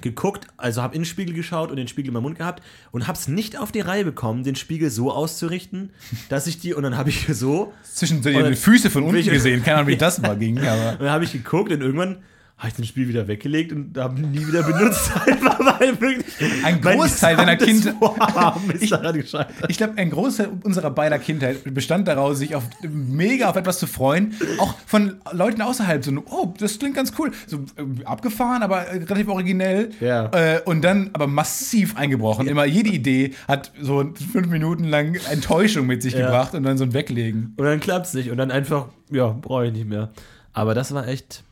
[0.00, 3.08] geguckt, also habe in den Spiegel geschaut und den Spiegel in meinem Mund gehabt und
[3.08, 5.90] habe es nicht auf die Reihe bekommen, den Spiegel so auszurichten,
[6.28, 9.62] dass ich die, und dann habe ich so, Zwischen so die Füße von unten gesehen,
[9.62, 10.92] keine Ahnung, wie das mal ging, aber.
[10.92, 12.22] und dann habe ich geguckt und irgendwann
[12.58, 15.10] habe ich den Spiegel wieder weggelegt und habe ihn nie wieder benutzt,
[16.64, 19.54] Ein Großteil deiner gesamtes Kind- Vorhaben ist daran gescheitert.
[19.68, 23.86] Ich glaube, ein Großteil unserer beider Kindheit bestand daraus, sich auf mega auf etwas zu
[23.86, 24.34] freuen.
[24.58, 26.04] Auch von Leuten außerhalb.
[26.04, 27.32] So, oh, das klingt ganz cool.
[27.46, 29.90] So äh, abgefahren, aber äh, relativ originell.
[30.00, 30.26] Ja.
[30.32, 32.46] Äh, und dann aber massiv eingebrochen.
[32.46, 36.26] Immer jede Idee hat so fünf Minuten lang Enttäuschung mit sich Ja.
[36.26, 37.54] gebracht und dann so ein Weglegen.
[37.56, 40.10] Und dann klappt es nicht und dann einfach, ja, brauche ich nicht mehr.
[40.52, 41.42] Aber das war echt.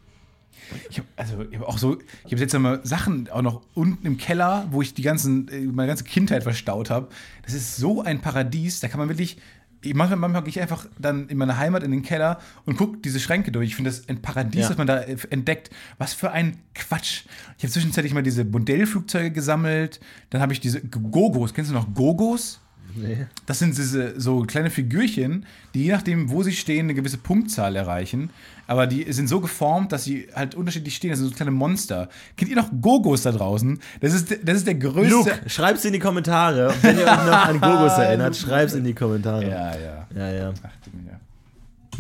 [0.91, 4.07] Ich habe also ich hab auch so, ich habe jetzt mal Sachen auch noch unten
[4.07, 7.09] im Keller, wo ich die ganzen, äh, meine ganze Kindheit verstaut habe.
[7.45, 9.37] Das ist so ein Paradies, da kann man wirklich.
[9.83, 12.99] Ich manchmal, manchmal gehe ich einfach dann in meine Heimat in den Keller und gucke
[12.99, 13.69] diese Schränke durch.
[13.71, 14.69] Ich finde das ein Paradies, Ja.
[14.71, 15.71] was man da äh, entdeckt.
[15.97, 17.23] Was für ein Quatsch.
[17.57, 19.99] Ich habe zwischenzeitlich mal diese Modellflugzeuge gesammelt.
[20.29, 21.55] Dann habe ich diese Gogos.
[21.55, 22.61] Kennst du noch Gogos?
[22.95, 23.25] Nee.
[23.47, 27.75] Das sind diese so kleine Figürchen, die je nachdem, wo sie stehen, eine gewisse Punktzahl
[27.77, 28.29] erreichen.
[28.71, 31.11] Aber die sind so geformt, dass sie halt unterschiedlich stehen.
[31.11, 32.09] Das sind so kleine Monster.
[32.37, 33.81] Kennt ihr noch Gogos da draußen?
[34.01, 35.11] Das ist, das ist der größte.
[35.11, 36.73] Luke, schreib's in die Kommentare.
[36.81, 39.43] Wenn ihr euch noch an Gogos erinnert, schreib's in die Kommentare.
[39.43, 40.07] Ja, ja.
[40.15, 40.33] ja.
[40.33, 40.55] ja.
[40.63, 41.19] Ach, du Mega.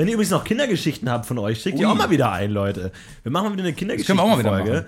[0.00, 1.90] Wenn ihr übrigens noch Kindergeschichten habt von euch, schickt die Ui.
[1.90, 2.90] auch mal wieder ein, Leute.
[3.22, 4.86] Wir machen mal wieder eine Können wir auch mal wieder Kindergeschichten-Folge.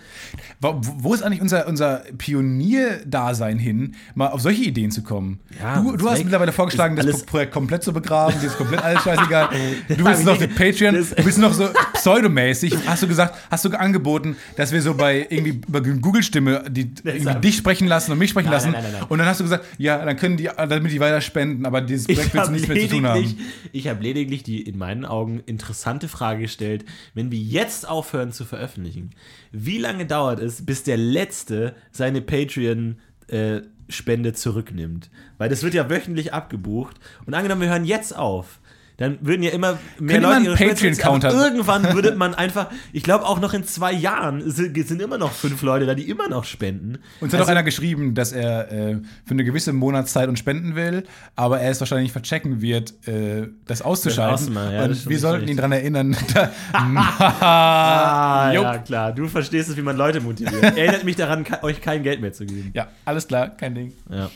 [0.59, 5.41] Wo, wo ist eigentlich unser, unser Pionier-Dasein hin, mal auf solche Ideen zu kommen?
[5.61, 9.03] Ja, du du hast mittlerweile vorgeschlagen, das Projekt komplett zu begraben, dir ist komplett alles
[9.03, 9.51] scheißegal.
[9.89, 12.75] Du bist noch nicht- die Patreon, du bist noch so pseudomäßig.
[12.87, 17.87] Hast du gesagt, hast du angeboten, dass wir so bei irgendwie über Google-Stimme dich sprechen
[17.87, 18.71] lassen und mich sprechen Nein, lassen.
[18.73, 19.03] nein, nein, nein.
[19.11, 22.07] Und dann hast du gesagt, ja, dann können die, damit die weiter spenden, aber dieses
[22.07, 23.37] Projekt willst habe du nichts mehr zu tun haben.
[23.73, 26.85] ich hab lediglich die in meinen Augen interessante Frage gestellt,
[27.15, 29.11] wenn wir jetzt aufhören zu veröffentlichen,
[29.51, 35.11] wie lange dauert es, bis der Letzte seine Patreon-Spende zurücknimmt?
[35.39, 36.97] Weil das wird ja wöchentlich abgebucht.
[37.27, 38.61] Und angenommen, wir hören jetzt auf.
[39.03, 42.15] Dann würden ja immer mehr Können wir Leute einen ihre Spenden Patreon-Counter- aber Irgendwann würde
[42.15, 45.95] man einfach, ich glaube auch noch in zwei Jahren sind, immer noch fünf Leute da,
[45.95, 46.99] die immer noch spenden.
[47.21, 50.75] Uns hat Also- auch einer geschrieben, dass er äh, für eine gewisse Monatszeit uns spenden
[50.77, 51.05] will,
[51.37, 54.55] aber er es wahrscheinlich verchecken wird, äh, das auszuschalten.
[54.55, 56.17] Das ja, und wir sollten ihn daran erinnern.
[56.73, 59.13] Ah, ja, klar.
[59.13, 60.77] Du verstehst es, wie man Leute motiviert.
[60.77, 62.71] Erinnert mich daran, euch kein Geld mehr zu geben.
[62.75, 63.93] ja, alles klar, kein Ding.
[64.11, 64.31] Ja.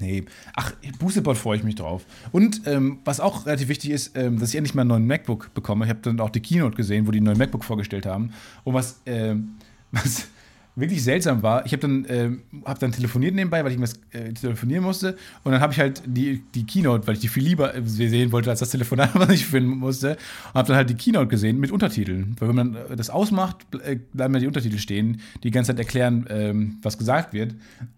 [0.00, 0.24] Nee.
[0.54, 2.04] Ach, Boostebot freue ich mich drauf.
[2.32, 5.54] Und ähm, was auch relativ wichtig ist, ähm, dass ich endlich mal einen neuen MacBook
[5.54, 5.84] bekomme.
[5.84, 8.32] Ich habe dann auch die Keynote gesehen, wo die einen neuen MacBook vorgestellt haben.
[8.64, 9.56] Und was, ähm,
[9.92, 10.28] was
[10.76, 14.32] wirklich seltsam war, ich habe dann, ähm, hab dann telefoniert nebenbei, weil ich was äh,
[14.32, 15.16] telefonieren musste.
[15.44, 18.32] Und dann habe ich halt die, die Keynote, weil ich die viel lieber äh, sehen
[18.32, 20.16] wollte als das Telefonat, was ich finden musste.
[20.52, 22.36] Und habe dann halt die Keynote gesehen mit Untertiteln.
[22.38, 25.72] Weil wenn man äh, das ausmacht, äh, bleiben ja die Untertitel stehen, die die ganze
[25.72, 27.54] Zeit erklären, ähm, was gesagt wird.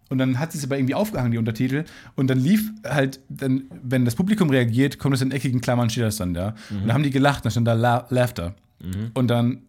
[0.08, 1.84] Und dann hat sie es aber irgendwie aufgehangen, die Untertitel.
[2.14, 6.04] Und dann lief halt, dann, wenn das Publikum reagiert, kommt es in eckigen Klammern, steht
[6.04, 6.54] das dann da.
[6.70, 8.54] Und dann haben die gelacht, dann stand da La Laughter.
[9.14, 9.62] Und dann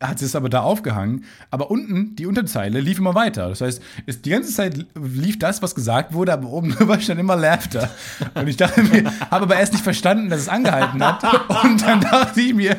[0.00, 1.24] hat sie es aber da aufgehangen.
[1.50, 3.50] Aber unten, die Unterzeile, lief immer weiter.
[3.50, 7.20] Das heißt, es, die ganze Zeit lief das, was gesagt wurde, aber oben drüber stand
[7.20, 7.90] immer Laughter.
[8.34, 11.22] Und ich dachte mir, habe aber erst nicht verstanden, dass es angehalten hat.
[11.64, 12.76] Und dann dachte ich mir,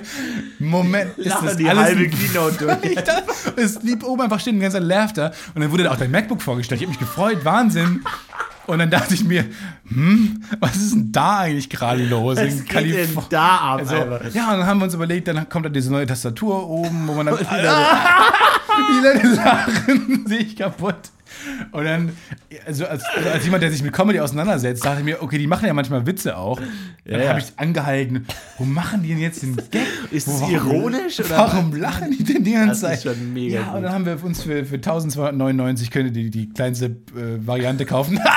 [0.57, 2.91] Moment, ist das die alles halbe Keynote durch.
[2.91, 5.31] ich dachte, es blieb oben einfach stehen, die ganze Zeit Laughter.
[5.53, 6.81] Und dann wurde da auch dein MacBook vorgestellt.
[6.81, 8.03] Ich habe mich gefreut, Wahnsinn.
[8.71, 9.43] Und dann dachte ich mir,
[9.89, 12.37] hm, was ist denn da eigentlich gerade los?
[12.37, 15.49] Was in geht denn da ab, Also, ja, und dann haben wir uns überlegt, dann
[15.49, 17.37] kommt da diese neue Tastatur oben, wo man dann.
[18.89, 20.95] die Leute lachen sich kaputt.
[21.71, 22.11] Und dann,
[22.65, 25.47] also als, also als jemand, der sich mit Comedy auseinandersetzt, dachte ich mir, okay, die
[25.47, 26.59] machen ja manchmal Witze auch.
[26.59, 26.67] Dann
[27.05, 27.29] Ja, ja.
[27.29, 28.25] habe ich angehalten,
[28.57, 29.81] wo machen die denn jetzt den Gag?
[30.11, 31.29] Ist es warum- ironisch, oder?
[31.37, 33.15] Warum lachen die denn die ganze Das ist Zeit?
[33.15, 36.49] schon mega Ja, und dann haben wir uns für, für 1299 könnt ihr die, die
[36.49, 38.19] kleinste äh, Variante kaufen.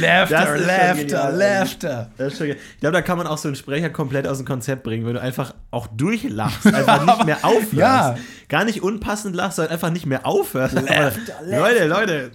[0.00, 1.36] Laughter, Laughter, genial.
[1.36, 2.10] Laughter.
[2.18, 4.38] Das ist schon, ge- ich glaube, da kann man auch so einen Sprecher komplett aus
[4.38, 7.72] dem Konzept bringen, wenn du einfach auch durchlachst, einfach nicht mehr aufhörst.
[7.74, 8.16] Ja.
[8.48, 10.74] Gar nicht unpassend lachst, sondern einfach nicht mehr aufhörst.
[10.74, 11.10] Laughter,
[11.46, 12.30] Leute, Leute,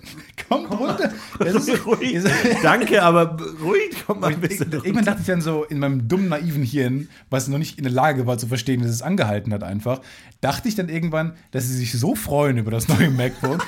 [0.50, 1.10] Kommt runter.
[1.40, 2.24] Das ist, ruhig.
[2.64, 6.30] Danke, aber ruhig, komm mal ein bisschen Irgendwann dachte ich dann so in meinem dummen,
[6.30, 9.64] naiven Hirn, was noch nicht in der Lage war zu verstehen, dass es angehalten hat
[9.64, 10.02] einfach,
[10.42, 13.66] dachte ich dann irgendwann, dass sie sich so freuen über das neue MacBook,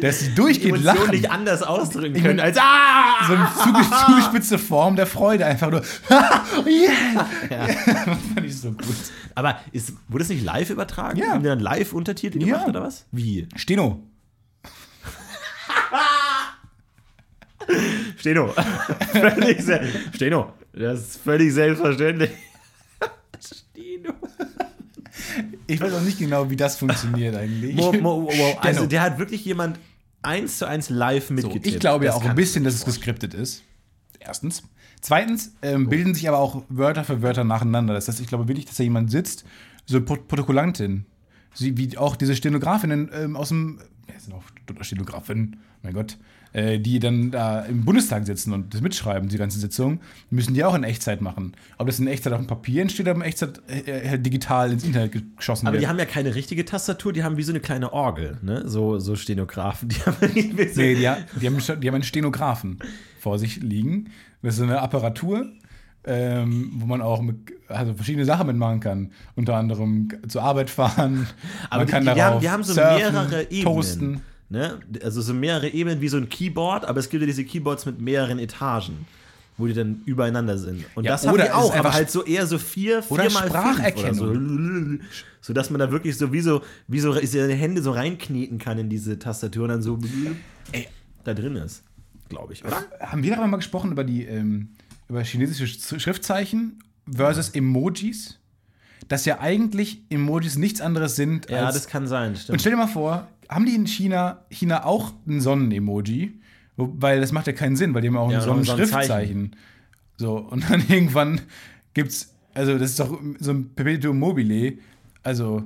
[0.00, 1.10] dass sie durchgehend lachen.
[1.10, 3.26] nicht anders ausdrücken Ich können als ah!
[3.26, 5.82] so zuge- zugespitzte Form der Freude, einfach nur,
[6.66, 7.26] yeah!
[7.48, 7.74] Das
[8.34, 8.96] fand ich so gut.
[9.34, 11.18] Aber ist, wurde es nicht live übertragen?
[11.18, 11.28] Ja.
[11.32, 12.46] Haben die dann live Untertitel Ja.
[12.54, 13.06] gemacht oder was?
[13.12, 13.48] Wie?
[13.56, 14.02] Steno.
[18.16, 18.54] Steno.
[19.12, 19.58] völlig
[20.14, 20.52] Steno.
[20.72, 22.30] Das ist völlig selbstverständlich.
[23.40, 24.12] Steno.
[25.66, 27.74] Ich weiß auch nicht genau, wie das funktioniert eigentlich.
[27.76, 29.78] Mo, mo, mo, also der hat wirklich jemand
[30.22, 31.66] eins zu eins live So, mitgetippt.
[31.66, 33.62] ich glaube ja auch ein bisschen, dass es geskriptet ist.
[34.20, 34.62] Erstens.
[35.00, 37.94] Zweitens ähm, bilden sich aber auch Wörter für Wörter nacheinander.
[37.94, 39.44] Das heißt, ich glaube wirklich, dass da jemand sitzt,
[39.86, 41.06] so Pro Protokollantin.
[41.54, 43.80] Sie, wie auch diese Stenografinnen ähm, aus dem.
[44.12, 44.42] Ja, sind auch
[44.82, 46.18] Stenografinnen, mein Gott.
[46.54, 50.64] Äh, die dann da im Bundestag sitzen und das mitschreiben, die ganze Sitzung, müssen die
[50.64, 51.52] auch in Echtzeit machen.
[51.76, 54.82] Ob das in Echtzeit auf dem Papier entsteht oder in Echtzeit äh, äh, digital ins
[54.82, 55.82] Internet geschossen Aber wird.
[55.82, 58.62] die haben ja keine richtige Tastatur, die haben wie so eine kleine Orgel, ne?
[58.66, 59.90] So, so Stenografen.
[59.90, 60.16] Die haben
[60.74, 62.78] Nee, die, ha- die, haben, die haben einen Stenografen
[63.20, 64.08] vor sich liegen.
[64.42, 65.44] Das ist so eine Apparatur,
[66.04, 67.36] ähm, wo man auch mit,
[67.68, 69.12] also verschiedene Sachen mitmachen kann.
[69.34, 71.26] Unter anderem zur Arbeit fahren.
[71.68, 73.62] Aber man die, kann die, darauf haben, die haben so surfen, mehrere Ebenen.
[73.64, 74.20] Toasten.
[74.50, 74.78] Ne?
[75.02, 78.00] Also so mehrere Ebenen wie so ein Keyboard, aber es gibt ja diese Keyboards mit
[78.00, 79.06] mehreren Etagen,
[79.58, 80.84] wo die dann übereinander sind.
[80.94, 83.40] Und Ja, das haben die auch, aber halt so eher so vier, Oder vier mal
[83.42, 84.98] fünf Spracherkennung.
[85.00, 85.04] So.
[85.42, 88.78] so dass man da wirklich so wie so, wie so seine Hände so reinkneten kann
[88.78, 89.98] in diese Tastatur und dann so
[90.72, 90.88] Ey.
[91.24, 91.82] da drin ist.
[92.30, 92.82] Glaube ich, oder?
[93.00, 94.70] Haben wir darüber mal gesprochen, über die ähm,
[95.08, 98.38] über chinesische Sch- Schriftzeichen versus Emojis?
[99.08, 102.60] Dass ja eigentlich Emojis nichts anderes sind Ja, als das kann sein, Und stimmt.
[102.60, 106.40] stell dir mal vor, haben die in China, China auch ein Sonnen-Emoji?
[106.76, 109.56] Weil das macht ja keinen Sinn, weil die haben auch Ja, ein ein Sonnenschriftzeichen.
[110.16, 111.40] So, und dann irgendwann
[111.94, 114.78] gibt's, also das ist doch so ein Perpetuum mobile.
[115.22, 115.64] Also,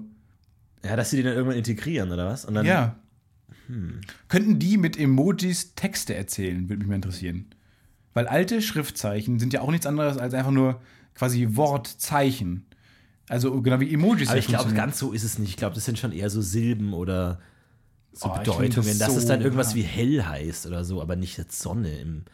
[0.84, 2.44] Ja, dass sie die dann irgendwann integrieren, oder was?
[2.44, 2.96] Und dann, ja.
[4.28, 7.46] Könnten die mit Emojis Texte erzählen, würde mich mal interessieren.
[8.14, 10.80] Weil alte Schriftzeichen sind ja auch nichts anderes als einfach nur
[11.14, 12.66] quasi Wortzeichen.
[13.28, 15.50] Also genau wie Emojis Aber ich glaube, ganz so ist es nicht.
[15.50, 17.40] Ich glaube, das sind schon eher so Silben oder
[18.12, 19.76] so Oh, Bedeutungen, das dass es so dann irgendwas hart.
[19.76, 22.24] wie hell heißt oder so, aber nicht jetzt Sonne im.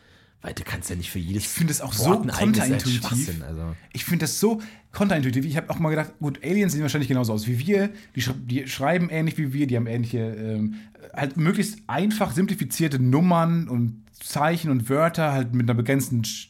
[0.41, 3.01] Weil du kannst ja nicht für jedes Ich finde das auch so Wort kontraintuitiv.
[3.01, 3.75] Schwachsinn, Also.
[3.93, 4.61] Ich finde das so
[4.93, 5.45] kontraintuitiv.
[5.45, 7.91] Ich habe auch mal gedacht, gut, Aliens sehen wahrscheinlich genauso aus wie wir.
[8.15, 10.75] Die, sch die schreiben ähnlich wie wir, die haben ähnliche, ähm,
[11.13, 16.49] halt möglichst einfach simplifizierte Nummern und Zeichen und Wörter, halt mit einer begrenzten Sch-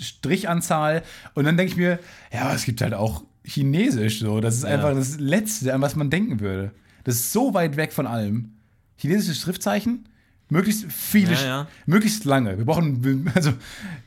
[0.00, 1.02] Strichanzahl.
[1.34, 1.98] Und dann denke ich mir,
[2.32, 4.40] ja, es gibt halt auch Chinesisch so.
[4.40, 6.72] Das ist einfach das Letzte, an was man denken würde.
[7.04, 8.52] Das ist so weit weg von allem.
[8.96, 10.08] Chinesische Schriftzeichen,
[10.48, 11.66] möglichst viele, Ja, ja.
[11.86, 12.56] möglichst lange.
[12.58, 13.52] Wir brauchen, also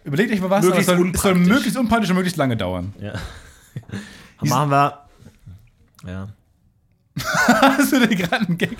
[0.04, 2.94] überlegt euch mal was, Möglichst soll, soll möglichst unpraktisch und möglichst lange dauern.
[3.00, 3.14] Ja.
[4.42, 5.06] Machen wir.
[6.08, 6.30] Ja.
[7.20, 8.78] Hast du dir gerade einen Gag,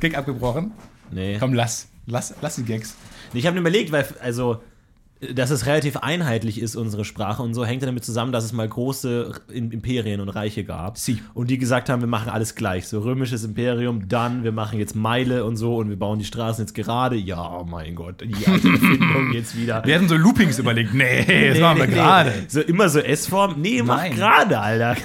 [0.00, 0.72] Gag abgebrochen?
[1.10, 1.36] Nee.
[1.38, 1.88] Komm, lass.
[2.06, 2.94] Lass, lass die Gags.
[3.32, 4.62] Nee, Ich habe mir überlegt, weil, also,
[5.34, 7.42] dass es relativ einheitlich ist, unsere Sprache.
[7.42, 10.98] Und so hängt damit zusammen, dass es mal große Imperien und Reiche gab.
[10.98, 11.20] Sie.
[11.32, 12.86] Und die gesagt haben, wir machen alles gleich.
[12.86, 16.64] So römisches Imperium, dann, wir machen jetzt Meile und so und wir bauen die Straßen
[16.64, 17.16] jetzt gerade.
[17.16, 19.82] Ja, oh mein Gott, die alte Erfindung jetzt wieder.
[19.84, 20.92] Wir hatten so Loopings überlegt.
[20.92, 22.30] Nee, das machen wir Nee, nee, gerade.
[22.30, 22.44] nee.
[22.48, 23.54] So immer so S-Form.
[23.58, 24.96] Nee, mach gerade, Alter.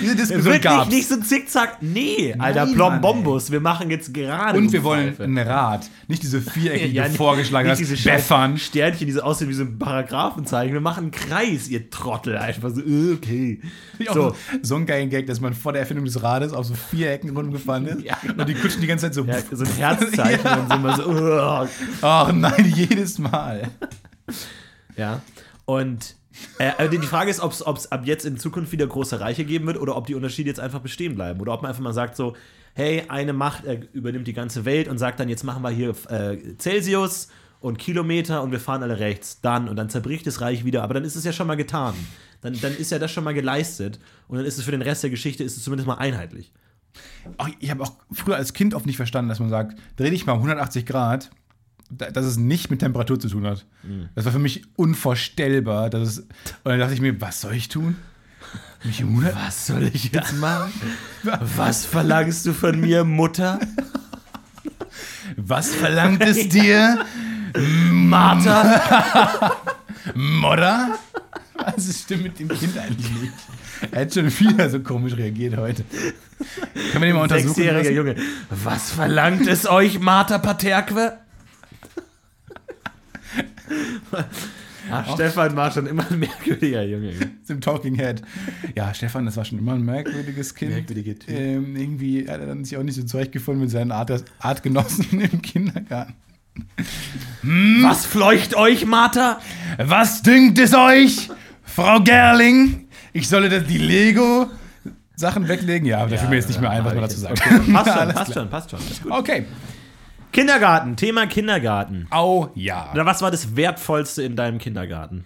[0.00, 1.78] Diese Diskussion Wirklich nicht so zickzack.
[1.80, 3.50] Nee, Alter, Nein, Plombombus.
[3.50, 4.58] Wir machen jetzt gerade.
[4.58, 5.88] Und wir wollen ein Rad.
[6.08, 7.90] Nicht diese viereckige Ja, nicht- vorgeschlagen nicht hast.
[7.90, 8.58] diese Beffern.
[8.58, 10.72] Sternchen, die so aussehen wie so ein Paragraphenzeichen.
[10.72, 12.36] Wir machen einen Kreis, ihr Trottel.
[12.38, 12.80] Einfach so,
[13.14, 13.60] okay.
[14.06, 14.36] So, so.
[14.62, 17.86] so ein geilen Gag, dass man vor der Erfindung des Rades auf so Vierecken rumgefahren
[17.86, 18.00] ist.
[18.04, 18.16] Ja.
[18.36, 19.24] Und die kutschen die ganze Zeit so.
[19.24, 20.56] ja, so ein Herzzeichen Ja.
[20.56, 21.68] und so immer so, uh,
[22.02, 23.68] Ach nein, jedes Mal.
[24.96, 25.20] ja.
[25.64, 26.16] Und
[26.58, 29.66] äh, also die Frage ist, ob es ab jetzt in Zukunft wieder große Reiche geben
[29.66, 31.40] wird oder ob die Unterschiede jetzt einfach bestehen bleiben.
[31.40, 32.36] Oder ob man einfach mal sagt so,
[32.74, 35.94] hey, eine Macht äh, übernimmt die ganze Welt und sagt dann, jetzt machen wir hier
[36.08, 37.28] äh, Celsius
[37.60, 39.40] und Kilometer und wir fahren alle rechts.
[39.40, 40.82] Dann und dann zerbricht das Reich wieder.
[40.82, 41.94] Aber dann ist es ja schon mal getan.
[42.40, 45.02] Dann, dann ist ja das schon mal geleistet und dann ist es für den Rest
[45.02, 46.52] der Geschichte ist es zumindest mal einheitlich.
[47.60, 50.32] Ich habe auch früher als Kind oft nicht verstanden, dass man sagt, dreh dich mal
[50.32, 51.30] um 180 Grad,
[51.90, 53.66] dass es nicht mit Temperatur zu tun hat.
[53.82, 54.08] Mhm.
[54.14, 55.90] Das war für mich unvorstellbar.
[55.90, 56.28] Dass es, und
[56.64, 57.96] dann dachte ich mir, was soll ich tun?
[58.84, 60.72] Mich um 100 Was soll ich jetzt machen?
[61.22, 63.60] Was verlangst du von mir, Mutter?
[65.36, 67.04] Was verlangt es dir,
[67.92, 69.56] Martha?
[70.14, 70.98] Mutter?
[71.54, 73.32] Was stimmt mit dem Kind eigentlich nicht?
[73.90, 75.84] Er hat schon wieder so komisch reagiert heute.
[76.92, 77.54] Können wir den mal untersuchen?
[77.54, 77.90] Sechsjähriger?
[77.90, 78.16] Junge.
[78.48, 81.18] Was verlangt es euch, Martha Paterque?
[84.90, 87.12] Ach, Stefan war schon immer ein merkwürdiger Junge.
[87.48, 88.22] Im Talking Head.
[88.74, 90.72] Ja, Stefan, das war schon immer ein merkwürdiges Kind.
[90.72, 91.30] Merkwürdiger Typ.
[91.30, 95.42] Ähm, irgendwie hat er dann sich auch nicht so zurechtgefunden mit seinen Art Artgenossen im
[95.42, 96.14] Kindergarten.
[97.42, 99.40] Was fleucht euch, Martha?
[99.78, 101.30] Was dünkt es euch,
[101.62, 102.88] Frau Gerling?
[103.12, 105.86] Ich solle das, die Lego-Sachen weglegen?
[105.86, 107.40] Ja, da fiel mir jetzt nicht mehr ein, was man dazu sagt.
[107.40, 108.80] Okay, passt schon, passt schon, passt schon.
[108.80, 109.12] Ist gut.
[109.12, 109.44] Okay.
[110.32, 112.06] Kindergarten, Thema Kindergarten.
[112.10, 112.92] Au, ja.
[112.92, 115.24] Oder was war das Wertvollste in deinem Kindergarten?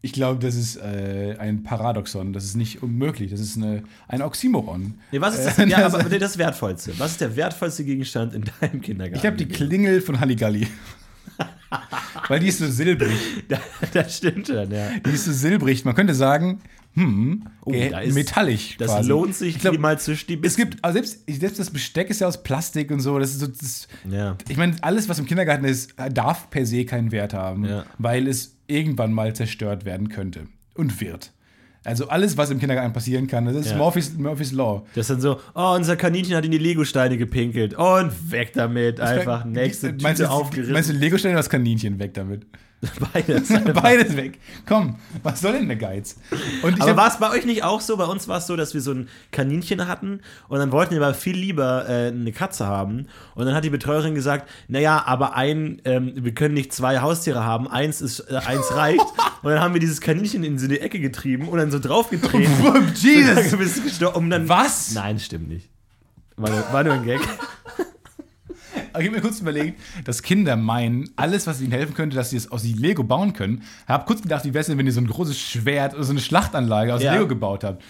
[0.00, 2.32] Ich glaube, das ist äh, ein Paradoxon.
[2.32, 3.32] Das ist nicht unmöglich.
[3.32, 4.94] Das ist eine, ein Oxymoron.
[5.10, 5.58] Nee, was ist das?
[5.58, 6.98] Äh, ja, aber das Wertvollste.
[6.98, 9.18] Was ist der wertvollste Gegenstand in deinem Kindergarten?
[9.18, 10.68] Ich habe die Klingel von Halligalli.
[12.28, 13.18] Weil die ist so silbrig.
[13.48, 13.60] Das,
[13.92, 14.90] das stimmt schon, ja.
[15.04, 15.84] Die ist so silbrig.
[15.84, 16.60] Man könnte sagen,
[16.94, 18.76] hm, Oh, da ist- metallisch.
[18.78, 19.08] Das quasi.
[19.08, 22.20] lohnt sich, Ich glaub, mal zwischen die Es gibt, also selbst, selbst das Besteck ist
[22.20, 23.18] ja aus Plastik und so.
[23.18, 24.36] Das ist so das, Ja.
[24.48, 27.84] ich meine, alles, was im Kindergarten ist, darf per se keinen Wert haben, Ja.
[27.98, 31.32] weil es irgendwann mal zerstört werden könnte und wird.
[31.84, 33.76] Also alles, was im Kindergarten passieren kann, das ist Ja.
[33.78, 34.84] Murphy's, Murphy's Law.
[34.94, 37.74] Das ist dann so, oh, unser Kaninchen hat in die Legosteine gepinkelt.
[37.74, 39.00] Und weg damit.
[39.00, 40.72] Einfach nächste meinst Tüte du, aufgerissen.
[40.72, 42.44] Meinst du Lego-Steine oder das Kaninchen weg damit?
[43.12, 43.48] Beides.
[43.82, 44.38] Beides weg.
[44.66, 46.16] Komm, was soll denn der Geiz?
[46.78, 47.96] Aber war es bei euch nicht auch so?
[47.96, 51.02] Bei uns war es so, dass wir so ein Kaninchen hatten und dann wollten wir
[51.04, 53.08] aber viel lieber äh, eine Katze haben.
[53.34, 57.44] Und dann hat die Betreuerin gesagt, naja, aber ein, ähm, wir können nicht zwei Haustiere
[57.44, 59.00] haben, eins ist, äh, eins reicht.
[59.42, 62.52] und dann haben wir dieses Kaninchen in so eine Ecke getrieben und dann so draufgetreten.
[62.94, 63.52] Jesus!
[63.58, 64.92] Es gestorben- um dann, Was?
[64.94, 65.68] Nein, stimmt nicht.
[66.36, 67.20] War nur, war nur ein Gag.
[68.98, 72.36] Ich habe mir kurz überlegt, dass Kinder meinen, alles, was ihnen helfen könnte, dass sie
[72.36, 73.62] es aus Lego bauen können.
[73.82, 76.04] Ich habe kurz gedacht, wie wäre es denn, wenn ihr so ein großes Schwert oder
[76.04, 77.12] so eine Schlachtanlage aus Ja.
[77.14, 77.82] Lego gebaut habt.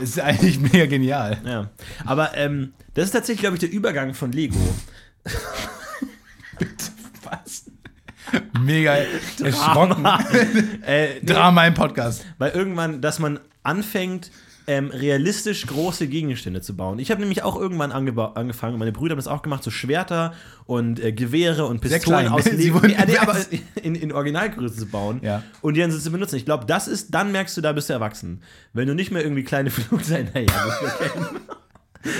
[0.00, 1.38] Das ist eigentlich mega genial.
[1.44, 1.70] Ja.
[2.04, 4.56] Aber ähm, das ist tatsächlich, glaube ich, der Übergang von Lego.
[7.24, 7.66] Was?
[8.60, 8.96] Mega
[9.42, 10.04] erschrocken.
[10.86, 12.24] Äh, nee, Drama im Podcast.
[12.38, 14.30] Weil irgendwann, dass man anfängt,
[14.68, 16.98] ähm, realistisch große Gegenstände zu bauen.
[16.98, 20.34] Ich habe nämlich auch irgendwann angefangen, und meine Brüder haben das auch gemacht, so Schwerter
[20.66, 22.80] und äh, Gewehre und Pistolen aus Lego.
[22.80, 23.36] Nee, nee, aber
[23.82, 25.42] in, in Originalgröße zu bauen Ja.
[25.60, 26.36] und die dann so zu benutzen.
[26.36, 28.40] Ich glaube, das ist, dann merkst du, da bist du erwachsen.
[28.72, 31.26] Wenn du nicht mehr irgendwie kleine Flugzeuge, naja, musst du kennen.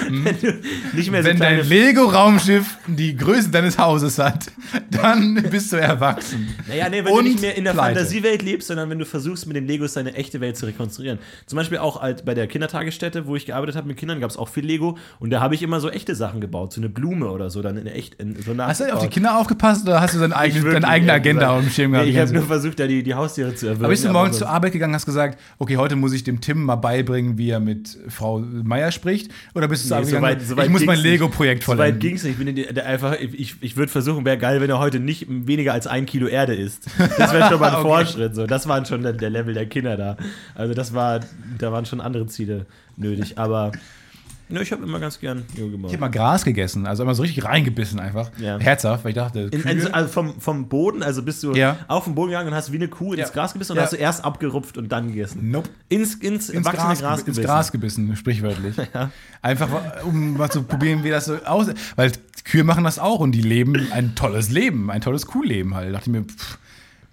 [0.09, 0.61] Wenn du
[0.95, 4.47] nicht mehr so Wenn dein Lego-Raumschiff die Größe deines Hauses hat,
[4.91, 6.55] dann bist du erwachsen.
[6.69, 7.97] Naja, nee, wenn Und du nicht mehr in der pleite.
[7.97, 11.19] Fantasiewelt lebst, sondern wenn du versuchst, mit den Legos deine echte Welt zu rekonstruieren.
[11.47, 14.37] Zum Beispiel auch halt bei der Kindertagesstätte, wo ich gearbeitet habe mit Kindern, gab es
[14.37, 17.31] auch viel Lego und da habe ich immer so echte Sachen gebaut, so eine Blume
[17.31, 19.09] oder so, dann in echt, in, so Hast du auf die.
[19.09, 22.07] Kinder aufgepasst oder hast du deine eigene, deine eigene Agenda auf dem Schirm gehabt?
[22.07, 23.85] Nee, ich habe nur versucht, da die, die Haustiere zu erwürgen.
[23.85, 26.65] Aber bist du morgens zur Arbeit gegangen, hast gesagt, okay, heute muss ich dem Tim
[26.65, 29.31] mal beibringen, wie er mit Frau Meier spricht?
[29.55, 30.99] Oder bist du Nee, so weit- so weit ich muss mein.
[30.99, 32.01] Lego-Projekt So weit vollenden?
[32.01, 32.33] ging es nicht.
[32.33, 35.01] Ich, bin in die- der einfach, ich, ich würde versuchen, wäre geil, wenn er heute
[35.01, 36.87] nicht weniger als ein Kilo Erde isst.
[37.19, 37.83] Das wäre schon mal ein Okay.
[37.89, 38.35] Fortschritt.
[38.35, 38.47] So.
[38.47, 40.17] Das waren schon der, der Level der Kinder da.
[40.55, 41.21] Also das war,
[41.59, 43.39] da waren schon andere Ziele nötig.
[43.39, 43.73] Aber
[44.49, 45.93] Ja, ich habe immer ganz gern Joghurt Ich gemacht.
[45.93, 48.31] habe mal Gras gegessen, also immer so richtig reingebissen einfach.
[48.39, 48.59] Ja.
[48.59, 51.79] Herzhaft, weil ich dachte, In, Kühe- also, also vom, vom Boden, also bist du Ja.
[51.89, 53.33] auf den Boden gegangen und hast wie eine Kuh ins.
[53.33, 53.83] Gras gebissen und Ja.
[53.85, 55.51] hast du erst abgerupft und dann gegessen.
[55.51, 55.69] Nope.
[55.89, 57.45] Ins, ins, ins wachsende Gras, Gras, ins gebissen.
[57.45, 58.77] Gras gebissen, sprichwörtlich.
[58.95, 59.11] Ja.
[59.43, 59.69] Einfach,
[60.05, 61.77] um mal zu probieren, wie das so aussieht.
[61.97, 62.13] Weil
[62.45, 65.89] Kühe machen das auch und die leben ein tolles Leben, ein tolles Kuhleben halt.
[65.89, 66.59] Da dachte ich mir, pff,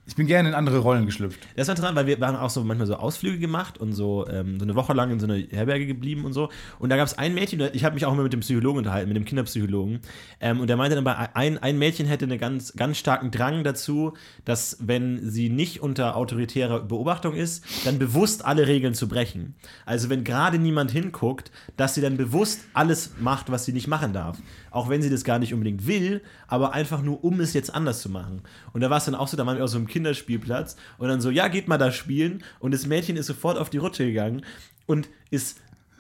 [0.06, 1.39] ich bin gerne in andere Rollen geschlüpft.
[1.56, 4.60] Das war interessant, weil wir haben auch so manchmal so Ausflüge gemacht und so, ähm,
[4.60, 6.50] so eine Woche lang in so einer Herberge geblieben und so.
[6.80, 9.08] Und da gab es ein Mädchen, ich habe mich auch immer mit dem Psychologen unterhalten,
[9.08, 10.02] mit dem Kinderpsychologen.
[10.42, 14.13] Ähm, und der meinte dann, ein, ein Mädchen hätte einen ganz, ganz starken Drang dazu,
[14.44, 19.56] dass, wenn sie nicht unter autoritärer Beobachtung ist, dann bewusst alle Regeln zu brechen.
[19.86, 24.12] Also, wenn gerade niemand hinguckt, dass sie dann bewusst alles macht, was sie nicht machen
[24.12, 24.38] darf.
[24.70, 28.02] Auch wenn sie das gar nicht unbedingt will, aber einfach nur, um es jetzt anders
[28.02, 28.42] zu machen.
[28.74, 31.08] Und da war es dann auch so, da waren wir auf so einem Kinderspielplatz und
[31.08, 32.43] dann so, ja, geht mal da spielen.
[32.60, 34.43] Und das Mädchen ist sofort auf die Rutsche gegangen
[34.88, 35.58] und ist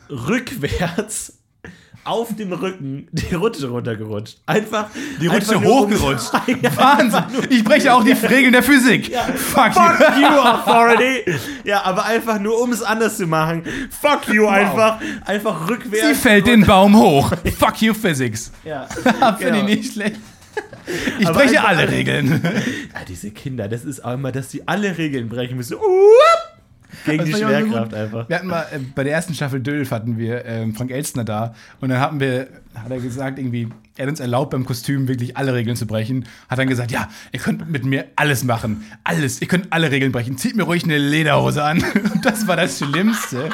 [0.09, 1.39] rückwärts
[2.05, 4.39] auf dem Rücken die Rutsche runtergerutscht.
[4.45, 4.87] Einfach
[5.21, 6.31] Die Rutsche einfach hochgerutscht.
[6.61, 7.23] Ja, Wahnsinn!
[7.49, 9.15] Ich breche auch die Regeln der Physik.
[9.35, 10.21] Fuck, Fuck you.
[10.21, 11.23] you, Authority!
[11.63, 13.63] Ja, aber einfach nur, um es anders zu machen.
[14.01, 16.07] Fuck you, einfach, einfach rückwärts.
[16.09, 17.31] Sie fällt den Baum hoch.
[17.57, 18.51] Fuck you, Physics.
[18.65, 18.85] Ja.
[18.87, 19.57] Finde Genau.
[19.59, 20.17] ich nicht schlecht.
[21.19, 22.41] Ich breche alle Regeln.
[22.93, 25.77] Ja, diese Kinder, das ist auch immer, dass sie alle Regeln brechen müssen.
[27.05, 28.29] Gegen Das die Schwerkraft einfach.
[28.29, 31.53] Wir hatten mal, äh, bei der ersten Staffel Dölf hatten wir ähm, Frank Elstner da
[31.81, 35.37] und dann hatten wir, hat er gesagt, irgendwie, er hat uns erlaubt, beim Kostüm wirklich
[35.37, 36.25] alle Regeln zu brechen.
[36.49, 38.83] Hat dann gesagt, ja, ihr könnt mit mir alles machen.
[39.03, 39.39] Alles.
[39.41, 40.37] Ihr könnt alle Regeln brechen.
[40.37, 41.83] Zieht mir ruhig eine Lederhose an.
[42.13, 43.49] Und das war das Schlimmste,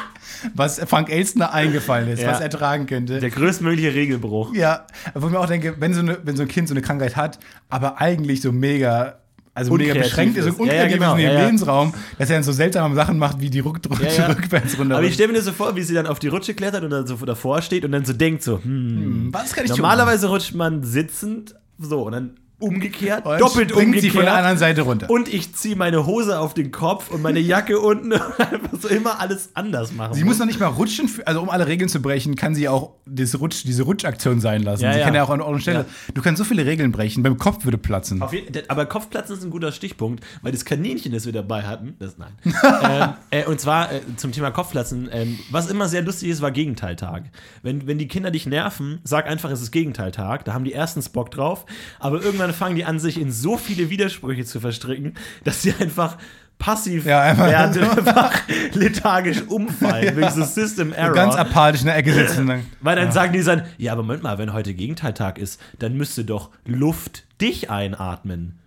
[0.54, 2.32] was Frank Elstner eingefallen ist, Ja.
[2.32, 3.20] was er tragen könnte.
[3.20, 4.54] Der größtmögliche Regelbruch.
[4.56, 6.82] Ja, wo ich mir auch denke, wenn so, eine, wenn so ein Kind so eine
[6.82, 9.18] Krankheit hat, aber eigentlich so mega,
[9.60, 11.46] also mega Unkreativ beschränkt ist und Ja, ja, unkreativ genau, ist in ja, ihrem ja.
[11.46, 14.28] Lebensraum, dass er dann so seltsame Sachen macht, wie die Ruck Ja, ja.
[14.28, 14.98] rückwärts runter.
[14.98, 16.90] Aber ich stelle mir das so vor, wie sie dann auf die Rutsche klettert und
[16.90, 19.80] dann so davor steht und dann so denkt so, hm, was kann ich tun?
[19.82, 24.02] normalerweise rutscht man sitzend so und dann umgekehrt, Und doppelt umgekehrt.
[24.02, 25.10] sie von der anderen Seite runter.
[25.10, 28.88] und ich ziehe meine Hose auf den Kopf und meine Jacke unten und einfach so
[28.90, 30.14] immer alles anders machen.
[30.14, 32.92] Sie muss noch nicht mal rutschen, also um alle Regeln zu brechen, kann sie auch
[33.06, 34.84] das Rutsch, diese Rutschaktion sein lassen.
[34.84, 35.06] Ja, sie ja.
[35.06, 35.80] kann ja auch an Ort und Stelle.
[35.80, 36.14] Ja.
[36.14, 38.24] Du kannst so viele Regeln brechen, beim Kopf würde platzen.
[38.32, 42.18] Jeden, aber Kopfplatzen ist ein guter Stichpunkt, weil das Kaninchen, das wir dabei hatten, das
[42.18, 42.34] nein.
[42.84, 46.52] ähm, äh, und zwar äh, zum Thema Kopfplatzen, ähm, was immer sehr lustig ist, war
[46.52, 47.24] Gegenteiltag.
[47.64, 50.46] Wenn, wenn die Kinder dich nerven, sag einfach, es ist Gegenteiltag.
[50.46, 51.66] Da haben die erstens Bock drauf,
[52.00, 56.18] aber irgendwann fangen die an, sich in so viele Widersprüche zu verstricken, dass sie einfach
[56.60, 57.80] passiv Ja, einfach werden, so.
[57.98, 58.34] einfach
[58.74, 61.16] lethargisch umfallen, wegen so System Error.
[61.16, 62.46] Ganz apathisch in der Ecke sitzen.
[62.48, 62.66] Dann.
[62.82, 66.26] Weil dann sagen die dann, ja, aber Moment mal, wenn heute Gegenteiltag ist, dann müsste
[66.26, 68.60] doch Luft dich einatmen.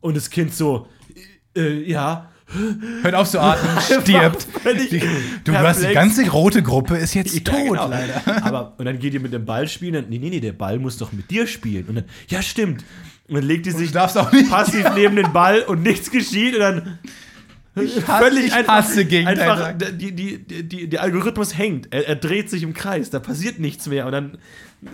[0.00, 0.86] Und das Kind so,
[1.56, 2.28] äh, ja.
[3.02, 4.46] Hört auf zu atmen, stirbt.
[4.64, 4.98] Die,
[5.44, 5.94] du hast die perplex.
[5.94, 7.88] ganze rote Gruppe ist jetzt Ja, tot, genau.
[7.88, 8.20] leider.
[8.44, 10.78] Aber, und dann geht ihr mit dem Ball spielen, und, nee, nee, nee, der Ball
[10.78, 11.86] muss doch mit dir spielen.
[11.86, 12.84] Und dann, ja, stimmt.
[13.32, 14.50] Und dann legt die sich auch nicht.
[14.50, 16.98] passiv neben den Ball und nichts geschieht und dann
[17.80, 19.80] Ich hasse, ich hasse Gegenteiltag.
[19.80, 21.88] einfach die, die, die, die, der Algorithmus hängt.
[21.94, 24.04] Er, er dreht sich im Kreis, da passiert nichts mehr.
[24.04, 24.38] Und dann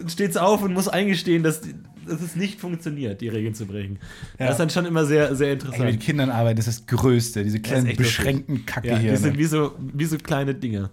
[0.06, 1.62] steht es auf und muss eingestehen, dass,
[2.06, 3.98] dass es nicht funktioniert, die Regeln zu brechen.
[4.38, 4.46] Ja.
[4.46, 5.84] Das ist dann schon immer sehr, sehr Ey, interessant.
[5.84, 7.42] mit Kindern arbeiten, ist das Größte.
[7.42, 7.96] Diese kleinen, lustig.
[7.98, 9.10] beschränkten Kacke ja, hier.
[9.10, 9.38] die sind ne?
[9.40, 10.90] wie so, wie so kleine Dinge.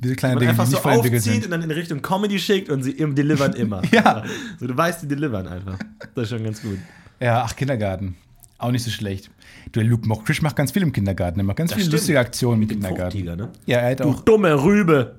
[0.00, 1.44] Diese kleinen Man Dinge, die einfach nicht so voll entwickelt aufzieht sind.
[1.46, 3.82] und dann in Richtung Comedy schickt und sie im delivern immer.
[3.92, 4.22] Ja.
[4.60, 5.78] So, du weißt, die delivern einfach.
[6.14, 6.78] Das ist schon ganz gut.
[7.20, 8.14] Ja, ach, Kindergarten.
[8.58, 9.30] Auch nicht so schlecht.
[9.72, 11.40] Du, Luke Mockfish macht ganz viel im Kindergarten.
[11.40, 12.00] Er macht ganz Das viele stimmt.
[12.00, 13.24] lustige Aktionen im Kindergarten.
[13.24, 13.48] Ne?
[13.66, 14.20] Ja, er hat Du auch.
[14.22, 15.16] dumme Rübe.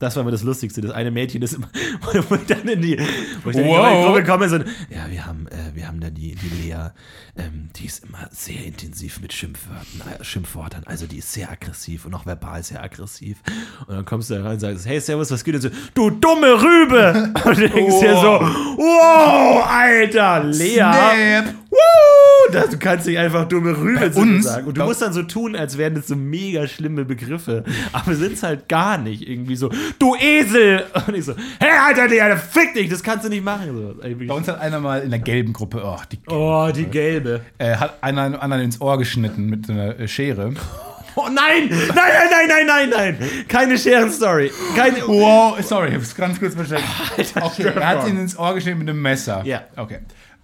[0.00, 0.80] Das war mir das Lustigste.
[0.80, 1.68] Das eine Mädchen, das immer,
[2.28, 2.98] wo ich dann in die,
[3.44, 4.06] wo ich dann in die Wow.
[4.06, 6.90] Gruppe komme, so, ja, wir haben, äh, wir haben da die, die Lea,
[7.36, 10.82] ähm, die ist immer sehr intensiv mit Schimpfwörtern, äh, Schimpfwörtern.
[10.86, 13.38] Also die ist sehr aggressiv und auch verbal sehr aggressiv.
[13.86, 15.70] Und dann kommst du da rein und sagst, hey, Servus, was geht denn so?
[15.94, 17.32] Du dumme Rübe!
[17.44, 20.76] Und du denkst dir so, wow, Alter, Lea.
[20.76, 21.54] Snap.
[21.70, 21.76] Woo!
[22.52, 24.66] Das, du kannst nicht einfach dumme Rübe zu uns- sagen.
[24.66, 27.64] Und du musst dann so tun, als wären das so mega schlimme Begriffe.
[27.92, 29.26] Aber sind es halt gar nicht.
[29.28, 30.84] Irgendwie so, du Esel!
[31.06, 33.68] Und ich so, hey, Alter, Digga, fick dich, das kannst du nicht machen.
[33.72, 36.86] So, irgendwie- Bei uns hat einer mal in der gelben Gruppe, oh, die, oh, die
[36.86, 37.40] gelbe.
[37.58, 40.52] äh, hat einer einem anderen ins Ohr geschnitten mit so einer äh, Schere.
[41.16, 41.68] Oh nein!
[41.68, 43.30] Nein, nein, nein, nein, nein, nein!
[43.48, 44.52] Keine Scheren-Story.
[44.76, 44.98] Keine.
[45.08, 46.84] Wow, sorry, ich hab's ganz kurz versteckt.
[47.18, 49.42] Alter, Okay, er hat ihn ins Ohr geschnitten mit einem Messer.
[49.44, 49.64] Ja.
[49.76, 49.98] Okay.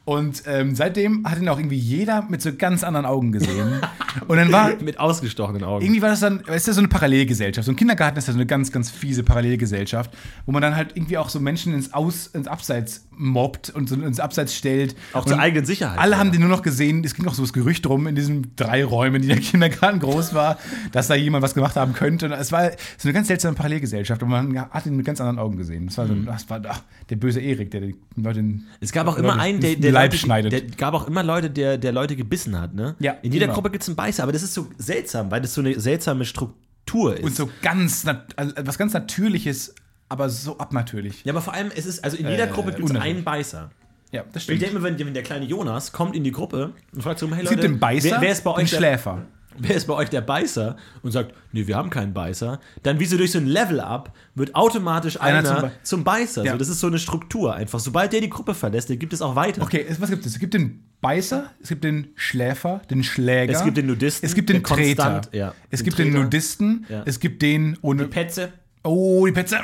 [0.07, 3.81] Und ähm, seitdem hat ihn auch irgendwie jeder mit so ganz anderen Augen gesehen.
[4.29, 5.85] Und dann war Mit ausgestochenen Augen.
[5.85, 7.67] irgendwie war das dann, ist das so eine Parallelgesellschaft.
[7.67, 10.13] So ein Kindergarten ist ja so eine ganz, ganz fiese Parallelgesellschaft,
[10.47, 13.97] wo man dann halt irgendwie auch so Menschen ins, Aus, ins Abseits mobbt und so
[13.97, 14.95] ins Abseits stellt.
[15.13, 15.99] Auch und zur eigenen Sicherheit.
[15.99, 16.19] Alle ja.
[16.19, 17.03] haben den nur noch gesehen.
[17.05, 20.35] Es ging auch so das Gerücht rum in diesen drei Räumen, die der Kindergarten groß
[20.35, 20.59] war,
[20.93, 22.27] dass da jemand was gemacht haben könnte.
[22.27, 25.41] Und es war so eine ganz seltsame Parallelgesellschaft und man hat ihn mit ganz anderen
[25.41, 25.87] Augen gesehen.
[25.87, 28.65] Das war, so, das war ach, der böse Erik, der die Leute in- Mhm.
[28.81, 30.53] Es gab auch immer Leute einen, der, der, Leib schneidet.
[30.53, 32.95] der gab auch immer Leute, der, der Leute gebissen hat, ne?
[32.99, 33.55] Ja, In jeder immer.
[33.55, 36.25] Gruppe gibt es einen Beißer, aber das ist so seltsam, weil das so eine seltsame
[36.25, 37.25] Struktur ist.
[37.25, 38.05] und so ganz,
[38.37, 39.75] also was ganz Natürliches,
[40.09, 41.25] aber so abnatürlich.
[41.25, 43.71] ja, aber vor allem, es ist, also in jeder Äh, Gruppe gibt es einen Beißer.
[44.13, 44.63] Ja, das Ich stimmt.
[44.63, 47.39] denke mir, wenn, wenn der kleine Jonas kommt in die Gruppe und fragt so, hey
[47.39, 49.23] Es Leute, gibt den Beißer, wer, wer ist bei den euch der, Schläfer.
[49.59, 53.05] Wer ist bei euch der Beißer und sagt, nee, wir haben keinen Beißer, dann wie
[53.07, 56.45] so durch so ein Level-Up wird automatisch Einer einer, zum zum, Be- Beißer.
[56.45, 56.53] Ja.
[56.53, 57.79] So, das ist so eine Struktur einfach.
[57.81, 59.63] Sobald der die Gruppe verlässt, dann gibt es auch weiter.
[59.63, 60.33] Okay, was gibt es?
[60.35, 63.53] Es gibt den Beißer, es gibt den Schläfer, den Schläger.
[63.53, 65.03] Es gibt den Nudisten, Es gibt den der Treter.
[65.03, 66.25] konstant- ja, es den gibt den Treter.
[66.25, 66.87] Nudisten.
[66.89, 67.03] Ja.
[67.07, 68.05] Es gibt den ohne.
[68.09, 68.53] Petze,
[68.83, 69.59] oh, die Petze.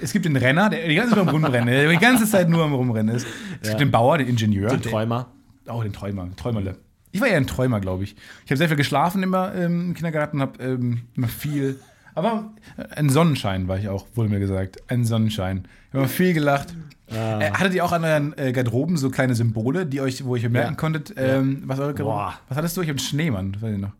[0.00, 2.48] Es gibt den Renner, der die ganze Zeit nur am Rumrennen, der die ganze Zeit
[2.48, 3.26] nur am Rumrennen ist.
[3.60, 4.70] Es gibt den Bauer, den Ingenieur.
[4.70, 5.28] den Träumer.
[5.66, 6.28] Der, oh, den Träumer.
[6.36, 6.76] Träumerle.
[7.12, 8.16] Ich war ja ein Träumer, glaube ich.
[8.44, 11.78] Ich habe sehr viel geschlafen immer ähm, im Kindergarten, habe ähm, immer viel.
[12.14, 14.78] Aber äh, ein Sonnenschein war ich auch, wurde mir gesagt.
[14.88, 15.58] Ein Sonnenschein.
[15.88, 16.74] Ich habe immer viel gelacht.
[17.10, 17.40] Ah.
[17.40, 20.48] Äh, hattet ihr auch an euren äh, Garderoben so kleine Symbole, die euch, wo ihr
[20.48, 20.76] merken Ja.
[20.76, 22.32] konntet, ähm, was eure Garderobe.
[22.48, 22.80] Was hattest du?
[22.80, 23.92] Ich habe einen Schneemann, weiß ich noch.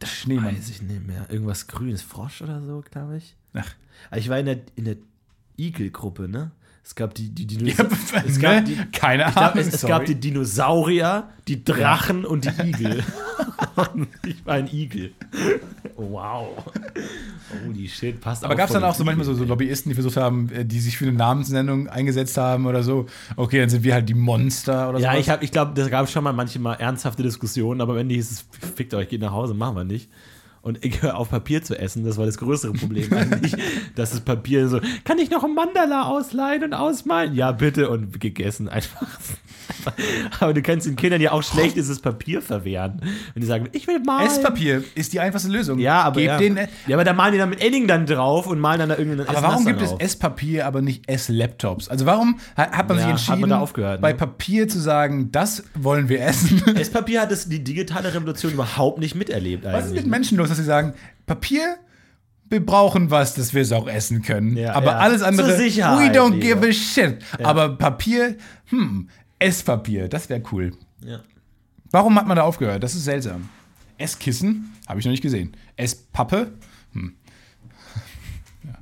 [0.00, 0.56] Der Schneemann.
[0.56, 1.26] Weiß ich nicht mehr.
[1.28, 3.36] Irgendwas grünes, Frosch oder so, glaube ich.
[3.54, 3.74] Ach.
[4.10, 4.96] Aber ich war in der, in der
[5.58, 6.52] Igel-Gruppe, ne?
[6.88, 7.84] Es gab die, die, die Ja,
[8.26, 8.42] es ne?
[8.42, 9.58] gab die, Keine ich glaub, Ahnung.
[9.68, 13.04] es, es gab die Dinosaurier, die Drachen und die Igel.
[14.26, 15.12] Ich war ein Igel.
[15.96, 16.64] Wow.
[17.66, 20.16] Holy shit, passt Aber gab es dann auch so manchmal so, so Lobbyisten, die versucht
[20.16, 23.06] haben, äh, die sich für eine Namensnennung eingesetzt haben oder so?
[23.36, 25.04] Okay, dann sind wir halt die Monster oder so.
[25.04, 27.98] Ja, ich, hab- ich glaube, da gab es schon mal manchmal ernsthafte Diskussionen, aber am
[28.00, 30.08] Ende hieß es, fickt euch, geht nach Hause, machen wir nicht.
[30.68, 32.04] Und ich höre auf, Papier zu essen.
[32.04, 33.54] Das war das größere Problem eigentlich.
[33.94, 37.34] dass das Papier so, kann ich noch ein Mandala ausleihen und ausmalen?
[37.34, 37.88] Ja, bitte.
[37.88, 39.06] Und gegessen einfach.
[40.40, 43.00] Aber du kannst den Kindern ja auch schlecht dieses Papier verwehren.
[43.34, 44.26] Wenn die sagen, ich will malen.
[44.26, 45.78] Esspapier ist die einfachste Lösung.
[45.78, 46.38] Ja, aber, Gebt ja.
[46.38, 48.88] Den, äh, ja, aber da malen die dann mit Edding dann drauf und malen dann
[48.90, 49.92] da irgendeinen aber warum gibt es?
[49.98, 51.88] Esspapier, aber nicht Esslaptops?
[51.88, 54.18] Also warum ha- hat man Ja, sich entschieden, man da aufgehört, bei ne?
[54.18, 56.62] Papier zu sagen, das wollen wir essen?
[56.76, 59.82] Esspapier hat es die digitale Revolution überhaupt nicht miterlebt eigentlich.
[59.82, 60.94] Was ist mit Menschen los, dass sie sagen,
[61.26, 61.78] Papier,
[62.50, 64.56] wir brauchen was, dass wir es auch essen können.
[64.56, 64.98] Ja, aber ja.
[64.98, 66.60] alles andere, we don't lieber.
[66.60, 67.18] give a shit.
[67.42, 68.36] Aber Papier,
[68.66, 70.72] hm, Esspapier, das wäre cool.
[71.04, 71.20] Ja.
[71.90, 72.82] Warum hat man da aufgehört?
[72.82, 73.48] Das ist seltsam.
[73.98, 74.72] Esskissen?
[74.86, 75.56] Habe ich noch nicht gesehen.
[75.76, 76.52] Esspappe?
[76.92, 77.14] Hm.
[78.64, 78.78] Ja.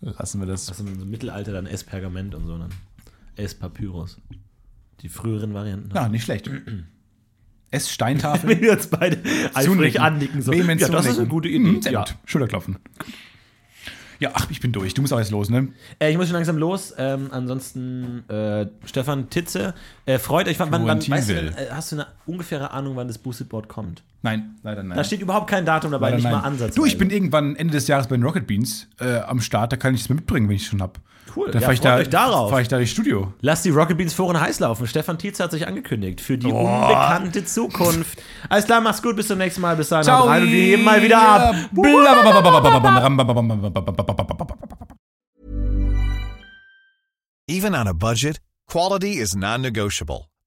[0.00, 0.68] Lassen wir das.
[0.68, 2.70] Also im Mittelalter dann S-Pergament und so, dann
[3.36, 4.18] S-Papyrus.
[5.00, 5.94] Die früheren Varianten.
[5.94, 6.50] Ja, nicht schlecht.
[7.70, 8.48] Essteintafel.
[8.50, 9.18] Wenn wir uns beide
[9.54, 10.42] eifrig annicken.
[10.42, 10.52] So.
[10.52, 11.58] Vehement Ja, das ist eine gute Idee.
[11.58, 12.00] Mhm, sehr ja.
[12.04, 12.14] gut.
[12.24, 12.78] Schulterklopfen.
[14.20, 14.94] Ja, ach, ich bin durch.
[14.94, 15.68] Du musst auch jetzt los, ne?
[16.00, 16.92] Äh, ich muss schon langsam los.
[16.98, 19.74] Ähm, ansonsten, äh, Stefan Titze,
[20.06, 20.58] äh, freut euch.
[20.58, 23.68] Wann, wann, wann, weißt du, äh, hast du eine ungefähre Ahnung, wann das Boosted Board
[23.68, 24.02] kommt?
[24.22, 24.96] Nein, leider nein.
[24.96, 26.32] Da steht überhaupt kein Datum dabei, Leider nicht nein.
[26.32, 26.74] mal Ansatz.
[26.74, 29.72] Du, ich bin irgendwann Ende des Jahres bei den Rocket Beans äh, am Start.
[29.72, 30.98] Da kann ich es mitbringen, wenn ich es schon hab.
[31.36, 31.50] Cool.
[31.50, 32.50] Dann Ja, fahr ich da, euch darauf.
[32.50, 33.32] Fahr ich da durchs Studio.
[33.40, 34.86] Lass die Rocket Beans Foren heiß laufen.
[34.86, 38.18] Stefan Tietze hat sich angekündigt für die unbekannte Zukunft.
[38.48, 39.76] Alles klar, mach's gut, bis zum nächsten Mal.
[39.76, 40.26] Bis dahin, Ciao.
[40.26, 41.54] rein und wir heben mal wieder ab.
[47.48, 50.27] Even on a budget, quality is non-negotiable.